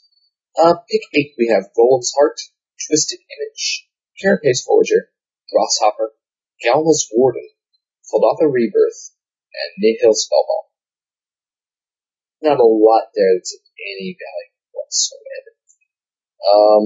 Uh, 0.55 0.75
pick 0.87 1.03
eight, 1.11 1.35
we 1.35 1.51
have 1.51 1.75
Golem's 1.75 2.13
Heart, 2.15 2.39
Twisted 2.87 3.19
Image, 3.19 3.89
Carapace 4.21 4.63
Forger, 4.63 5.11
Grasshopper, 5.51 6.15
Galva's 6.63 7.09
Warden, 7.11 7.49
Kuldotha 8.07 8.47
Rebirth, 8.47 9.11
and 9.51 9.71
Nihil 9.83 10.13
Spellbomb. 10.13 10.71
Not 12.45 12.61
a 12.61 12.69
lot 12.69 13.09
there 13.17 13.33
that's 13.33 13.57
of 13.57 13.65
any 13.81 14.13
value. 14.13 14.53
whatsoever. 14.69 15.51
Um, 16.45 16.83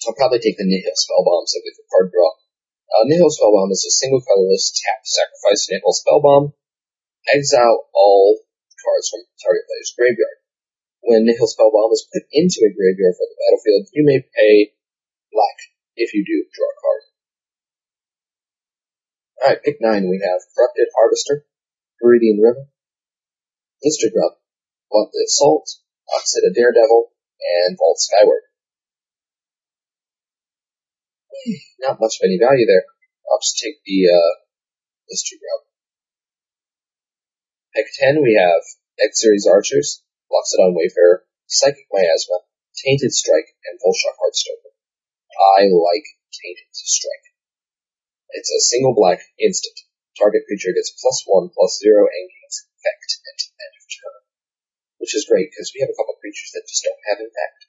so 0.00 0.08
I'll 0.08 0.16
probably 0.16 0.40
take 0.40 0.56
the 0.56 0.64
Nihil 0.64 0.96
Spellbomb 0.96 1.44
simply 1.44 1.76
for 1.76 1.84
card 1.92 2.08
draw. 2.08 2.32
Uh, 2.88 3.04
Nihil 3.04 3.28
Spellbomb 3.28 3.68
is 3.76 3.84
a 3.84 3.92
single 3.92 4.24
colorless 4.24 4.72
tap. 4.72 5.04
Sacrifice 5.04 5.68
Nihil 5.68 5.92
Spellbomb. 5.92 6.56
Exile 7.28 7.88
all 7.92 8.40
cards 8.80 9.12
from 9.12 9.28
the 9.28 9.36
target 9.36 9.68
player's 9.68 9.92
graveyard. 9.92 10.40
When 11.04 11.28
Nihil 11.28 11.52
Spellbomb 11.52 11.92
is 11.92 12.08
put 12.08 12.24
into 12.32 12.64
a 12.64 12.72
graveyard 12.72 13.20
from 13.20 13.28
the 13.28 13.40
battlefield, 13.44 13.92
you 13.92 14.08
may 14.08 14.24
pay 14.24 14.72
black. 15.28 15.58
If 15.92 16.16
you 16.16 16.24
do, 16.24 16.48
draw 16.48 16.72
a 16.72 16.80
card. 16.80 17.02
Alright, 19.44 19.60
pick 19.60 19.76
nine. 19.84 20.08
We 20.08 20.24
have 20.24 20.40
Corrupted 20.56 20.88
Harvester, 20.96 21.44
Viridian 22.00 22.40
River, 22.40 22.72
Drop, 23.84 24.40
Blunt 24.90 25.10
the 25.12 25.24
Assault, 25.26 25.68
Oxida 26.10 26.52
Daredevil, 26.54 27.12
and 27.40 27.78
Vault 27.78 27.98
Skyward. 27.98 28.42
Not 31.80 32.00
much 32.00 32.16
of 32.20 32.24
any 32.24 32.38
value 32.38 32.66
there. 32.66 32.84
I'll 33.30 33.40
just 33.40 33.58
take 33.58 33.82
the 33.84 34.08
uh, 34.08 34.32
Blister 35.08 35.36
Drop. 35.36 35.66
Pick 37.74 37.86
10, 37.98 38.22
we 38.22 38.38
have 38.38 38.62
X 39.02 39.20
Series 39.20 39.46
Archers, 39.50 40.02
Loxodon 40.30 40.74
Wayfarer, 40.76 41.26
Psychic 41.46 41.86
Miasma, 41.92 42.46
Tainted 42.76 43.12
Strike, 43.12 43.50
and 43.66 43.78
Vulshok 43.82 44.16
Heartstopper. 44.16 44.72
I 45.58 45.66
like 45.66 46.06
Tainted 46.30 46.70
Strike. 46.72 47.34
It's 48.30 48.50
a 48.50 48.60
single 48.60 48.94
black 48.94 49.20
instant. 49.38 49.78
Target 50.18 50.46
creature 50.46 50.72
gets 50.72 50.94
plus 51.00 51.24
one, 51.26 51.50
plus 51.54 51.78
zero, 51.82 52.06
and 52.06 52.30
gains 52.30 52.66
infect 52.70 53.10
at 53.26 53.38
end 53.58 53.74
of 53.74 53.86
turn. 53.90 54.23
Which 55.04 55.20
is 55.20 55.28
great, 55.28 55.52
because 55.52 55.68
we 55.76 55.84
have 55.84 55.92
a 55.92 55.98
couple 56.00 56.16
creatures 56.16 56.56
that 56.56 56.64
just 56.64 56.80
don't 56.80 56.96
have 57.12 57.20
impact. 57.20 57.68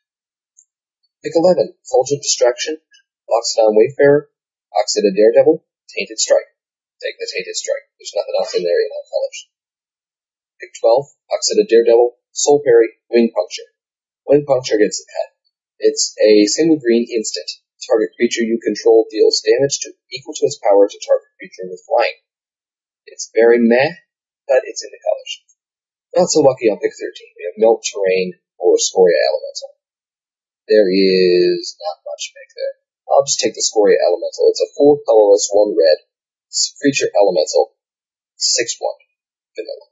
Pick 1.19 1.35
11, 1.35 1.75
Fulgent 1.83 2.23
Distraction, 2.23 2.79
Loxodon 3.27 3.75
Wayfarer, 3.75 4.31
Oxida 4.71 5.11
Daredevil, 5.11 5.59
Tainted 5.91 6.15
Strike. 6.15 6.47
Take 7.03 7.19
the 7.19 7.27
Tainted 7.27 7.59
Strike. 7.59 7.91
There's 7.99 8.15
nothing 8.15 8.39
else 8.39 8.55
in 8.55 8.63
there 8.63 8.79
in 8.79 8.87
all 8.87 9.03
colors. 9.11 9.39
Pick 10.63 10.71
12, 10.79 11.11
Oxida 11.35 11.67
Daredevil, 11.67 12.15
Soul 12.31 12.63
Parry, 12.63 13.03
Wing 13.11 13.27
Puncture. 13.35 13.67
Wing 14.23 14.47
Puncture 14.47 14.79
gets 14.79 15.03
a 15.03 15.05
pet. 15.11 15.35
It's 15.91 16.15
a 16.23 16.47
single 16.47 16.79
green 16.79 17.03
instant. 17.03 17.51
Target 17.83 18.15
creature 18.15 18.47
you 18.47 18.63
control 18.63 19.11
deals 19.11 19.43
damage 19.43 19.83
to 19.83 19.91
equal 20.07 20.39
to 20.39 20.47
its 20.47 20.55
power 20.63 20.87
to 20.87 20.99
target 21.03 21.35
creature 21.35 21.67
with 21.67 21.83
flying. 21.83 22.15
It's 23.11 23.27
very 23.35 23.59
meh, 23.59 23.91
but 24.47 24.63
it's 24.63 24.87
in 24.87 24.91
the 24.95 25.03
colors. 25.03 25.54
Not 26.15 26.31
so 26.31 26.39
lucky 26.39 26.71
on 26.71 26.79
pick 26.79 26.95
13. 26.95 27.11
We 27.35 27.43
have 27.43 27.59
Melt 27.59 27.83
Terrain 27.83 28.39
or 28.55 28.79
Scoria 28.79 29.19
Elemental. 29.19 29.75
There 30.71 30.87
is 30.87 31.75
not 31.75 32.07
much 32.07 32.31
pick 32.31 32.49
there. 32.55 32.75
I'll 33.11 33.27
just 33.27 33.43
take 33.43 33.51
the 33.51 33.59
Scoria 33.59 33.99
Elemental. 33.99 34.47
It's 34.47 34.63
a 34.63 34.71
four 34.79 35.03
colorless, 35.03 35.51
one 35.51 35.75
red 35.75 36.07
creature 36.79 37.11
elemental, 37.19 37.75
six 38.39 38.79
one 38.79 38.95
vanilla. 39.59 39.91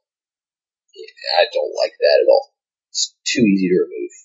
Yeah, 0.95 1.43
I 1.43 1.51
don't 1.51 1.75
like 1.75 1.99
that 1.99 2.23
at 2.23 2.31
all. 2.31 2.55
It's 2.87 3.11
too 3.27 3.43
easy 3.43 3.67
to 3.67 3.83
remove. 3.83 4.15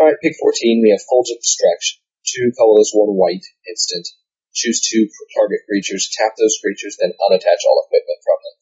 Alright, 0.00 0.22
pick 0.24 0.40
14, 0.40 0.80
we 0.80 0.94
have 0.96 1.04
Fulgent 1.04 1.44
Distraction. 1.44 2.00
Two 2.24 2.48
colorless, 2.56 2.96
one 2.96 3.12
white, 3.12 3.44
instant. 3.68 4.08
Choose 4.56 4.80
two 4.80 5.04
target 5.36 5.68
creatures, 5.68 6.08
tap 6.16 6.32
those 6.40 6.56
creatures, 6.64 6.96
then 6.96 7.12
unattach 7.12 7.60
all 7.68 7.84
equipment 7.84 8.24
from 8.24 8.40
them. 8.40 8.56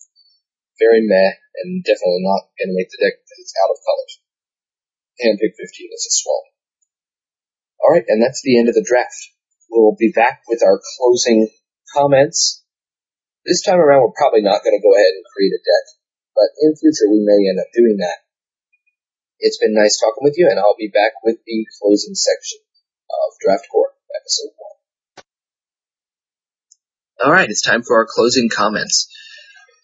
Very 0.79 1.01
meh, 1.03 1.41
and 1.63 1.85
definitely 1.85 2.25
not 2.25 2.53
gonna 2.61 2.77
make 2.77 2.93
the 2.93 3.01
deck 3.01 3.17
because 3.17 3.41
it's 3.41 3.57
out 3.57 3.73
of 3.73 3.81
colors. 3.81 4.15
And 5.21 5.41
pick 5.41 5.57
15 5.57 5.65
is 5.97 6.05
a 6.05 6.13
swamp. 6.13 6.47
Alright, 7.81 8.05
and 8.09 8.21
that's 8.21 8.43
the 8.43 8.59
end 8.59 8.69
of 8.69 8.77
the 8.77 8.85
draft. 8.85 9.33
We'll 9.71 9.97
be 9.99 10.13
back 10.13 10.43
with 10.49 10.61
our 10.63 10.81
closing 10.97 11.49
comments. 11.95 12.65
This 13.45 13.63
time 13.63 13.81
around, 13.81 14.03
we're 14.03 14.21
probably 14.21 14.43
not 14.43 14.65
going 14.65 14.77
to 14.77 14.83
go 14.83 14.93
ahead 14.93 15.15
and 15.15 15.33
create 15.33 15.55
a 15.55 15.63
deck, 15.63 15.87
but 16.35 16.51
in 16.61 16.77
future 16.77 17.09
we 17.09 17.25
may 17.25 17.49
end 17.49 17.61
up 17.61 17.73
doing 17.73 17.97
that. 18.01 18.27
It's 19.39 19.59
been 19.59 19.75
nice 19.75 20.01
talking 20.01 20.25
with 20.25 20.37
you, 20.37 20.49
and 20.51 20.59
I'll 20.59 20.77
be 20.77 20.93
back 20.93 21.13
with 21.23 21.39
the 21.47 21.67
closing 21.81 22.15
section 22.15 22.59
of 23.09 23.37
DraftCore, 23.41 23.97
episode 24.19 24.53
one. 24.57 24.77
Alright, 27.23 27.51
it's 27.51 27.63
time 27.63 27.83
for 27.83 27.97
our 27.97 28.07
closing 28.09 28.49
comments. 28.49 29.09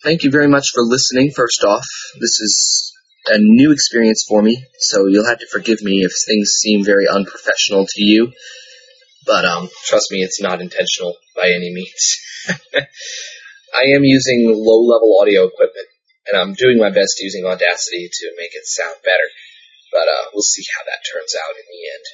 Thank 0.02 0.24
you 0.24 0.32
very 0.32 0.48
much 0.48 0.74
for 0.74 0.82
listening, 0.82 1.30
first 1.30 1.62
off. 1.62 1.86
This 2.18 2.40
is 2.42 2.92
a 3.26 3.38
new 3.38 3.70
experience 3.70 4.26
for 4.28 4.42
me, 4.42 4.66
so 4.80 5.06
you'll 5.06 5.30
have 5.30 5.38
to 5.38 5.46
forgive 5.46 5.80
me 5.80 6.02
if 6.02 6.10
things 6.26 6.58
seem 6.58 6.84
very 6.84 7.06
unprofessional 7.06 7.86
to 7.86 8.02
you. 8.02 8.32
But 9.26 9.44
um, 9.44 9.70
trust 9.86 10.10
me, 10.10 10.18
it's 10.22 10.42
not 10.42 10.60
intentional 10.60 11.14
by 11.36 11.52
any 11.54 11.72
means. 11.72 12.18
I 12.74 13.94
am 13.94 14.02
using 14.02 14.50
low-level 14.50 15.18
audio 15.22 15.46
equipment, 15.46 15.86
and 16.26 16.36
I'm 16.36 16.54
doing 16.54 16.78
my 16.78 16.90
best 16.90 17.20
using 17.20 17.46
Audacity 17.46 18.10
to 18.10 18.34
make 18.36 18.50
it 18.58 18.66
sound 18.66 18.96
better. 19.04 19.28
But 19.92 20.10
uh, 20.10 20.34
we'll 20.34 20.42
see 20.42 20.64
how 20.74 20.82
that 20.82 21.06
turns 21.06 21.36
out 21.38 21.54
in 21.54 21.66
the 21.70 21.82
end. 21.94 22.04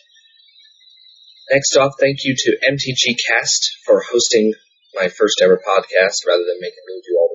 Next 1.57 1.75
off, 1.79 1.95
thank 1.99 2.19
you 2.25 2.35
to 2.37 2.59
MTG 2.69 3.17
Cast 3.17 3.79
for 3.87 4.03
hosting 4.13 4.53
my 4.95 5.09
first 5.09 5.41
ever 5.43 5.57
podcast 5.57 6.29
rather 6.29 6.45
than 6.45 6.61
making 6.61 6.85
me 6.87 7.01
do 7.01 7.17
all. 7.17 7.28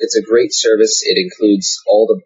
It's 0.00 0.16
a 0.16 0.24
great 0.24 0.50
service. 0.52 1.00
It 1.04 1.20
includes 1.20 1.76
all 1.86 2.08
the, 2.08 2.20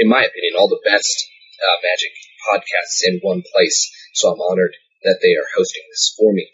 in 0.00 0.08
my 0.08 0.22
opinion, 0.22 0.54
all 0.56 0.68
the 0.68 0.82
best 0.86 1.28
uh, 1.60 1.76
Magic 1.82 2.14
podcasts 2.48 3.02
in 3.04 3.20
one 3.22 3.42
place. 3.52 3.90
So 4.14 4.30
I'm 4.30 4.40
honored 4.40 4.74
that 5.02 5.18
they 5.22 5.34
are 5.34 5.50
hosting 5.56 5.82
this 5.90 6.14
for 6.16 6.32
me. 6.32 6.48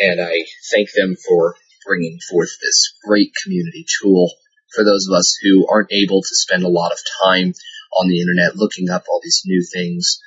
And 0.00 0.20
I 0.20 0.44
thank 0.72 0.88
them 0.96 1.16
for 1.16 1.56
bringing 1.86 2.18
forth 2.30 2.50
this 2.60 2.94
great 3.04 3.32
community 3.42 3.84
tool 4.00 4.32
for 4.74 4.84
those 4.84 5.06
of 5.08 5.14
us 5.14 5.36
who 5.42 5.68
aren't 5.68 5.92
able 5.92 6.22
to 6.22 6.34
spend 6.34 6.64
a 6.64 6.68
lot 6.68 6.92
of 6.92 6.98
time 7.28 7.52
on 7.92 8.08
the 8.08 8.20
internet 8.20 8.56
looking 8.56 8.88
up 8.88 9.04
all 9.08 9.20
these 9.22 9.42
new 9.44 9.62
things. 9.72 10.18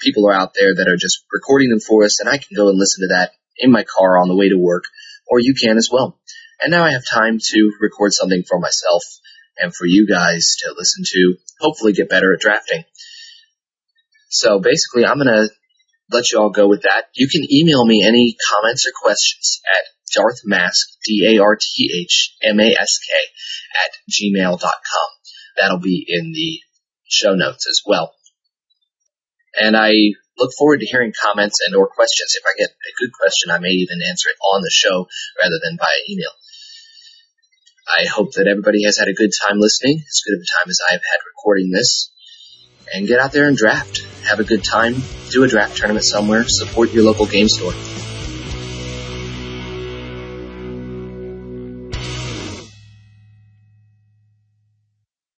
People 0.00 0.26
are 0.26 0.34
out 0.34 0.54
there 0.54 0.74
that 0.74 0.88
are 0.88 0.96
just 0.96 1.24
recording 1.30 1.68
them 1.68 1.80
for 1.80 2.04
us, 2.04 2.20
and 2.20 2.28
I 2.28 2.38
can 2.38 2.56
go 2.56 2.68
and 2.68 2.78
listen 2.78 3.02
to 3.02 3.14
that 3.14 3.32
in 3.58 3.70
my 3.70 3.84
car 3.84 4.16
on 4.18 4.28
the 4.28 4.36
way 4.36 4.48
to 4.48 4.56
work, 4.56 4.84
or 5.28 5.38
you 5.38 5.54
can 5.54 5.76
as 5.76 5.90
well. 5.92 6.18
And 6.62 6.70
now 6.70 6.84
I 6.84 6.92
have 6.92 7.04
time 7.10 7.38
to 7.40 7.72
record 7.80 8.12
something 8.12 8.44
for 8.48 8.58
myself 8.58 9.02
and 9.56 9.74
for 9.74 9.86
you 9.86 10.06
guys 10.06 10.56
to 10.60 10.74
listen 10.76 11.04
to, 11.04 11.36
hopefully 11.58 11.92
get 11.92 12.08
better 12.08 12.32
at 12.34 12.40
drafting. 12.40 12.84
So 14.28 14.60
basically, 14.60 15.04
I'm 15.04 15.18
going 15.18 15.26
to 15.26 15.48
let 16.10 16.30
you 16.32 16.40
all 16.40 16.50
go 16.50 16.68
with 16.68 16.82
that. 16.82 17.06
You 17.14 17.28
can 17.28 17.42
email 17.50 17.84
me 17.84 18.02
any 18.04 18.36
comments 18.50 18.86
or 18.86 18.92
questions 19.00 19.60
at 19.66 19.84
darthmask, 20.16 20.96
D-A-R-T-H-M-A-S-K, 21.04 21.50
at 23.84 23.92
gmail.com. 24.10 25.08
That'll 25.56 25.78
be 25.78 26.04
in 26.08 26.32
the 26.32 26.60
show 27.08 27.34
notes 27.34 27.66
as 27.68 27.82
well. 27.86 28.14
And 29.58 29.76
I 29.76 29.92
look 30.38 30.52
forward 30.56 30.80
to 30.80 30.86
hearing 30.86 31.12
comments 31.12 31.58
and 31.66 31.74
or 31.76 31.88
questions. 31.88 32.34
If 32.34 32.44
I 32.46 32.54
get 32.58 32.70
a 32.70 32.94
good 32.98 33.12
question, 33.12 33.50
I 33.50 33.58
may 33.58 33.70
even 33.70 33.98
answer 34.08 34.30
it 34.30 34.38
on 34.42 34.62
the 34.62 34.70
show 34.72 35.08
rather 35.40 35.58
than 35.62 35.76
via 35.78 36.02
email. 36.08 36.32
I 37.98 38.06
hope 38.06 38.32
that 38.34 38.46
everybody 38.46 38.84
has 38.84 38.98
had 38.98 39.08
a 39.08 39.14
good 39.14 39.30
time 39.46 39.58
listening, 39.58 39.98
as 39.98 40.22
good 40.26 40.34
of 40.34 40.42
a 40.42 40.50
time 40.58 40.70
as 40.70 40.78
I 40.88 40.92
have 40.92 41.02
had 41.02 41.20
recording 41.26 41.70
this. 41.70 42.10
And 42.92 43.06
get 43.06 43.20
out 43.20 43.32
there 43.32 43.48
and 43.48 43.56
draft. 43.56 44.00
Have 44.28 44.40
a 44.40 44.44
good 44.44 44.62
time. 44.64 44.96
Do 45.30 45.44
a 45.44 45.48
draft 45.48 45.76
tournament 45.76 46.04
somewhere. 46.04 46.44
Support 46.46 46.92
your 46.92 47.04
local 47.04 47.26
game 47.26 47.48
store. 47.48 47.72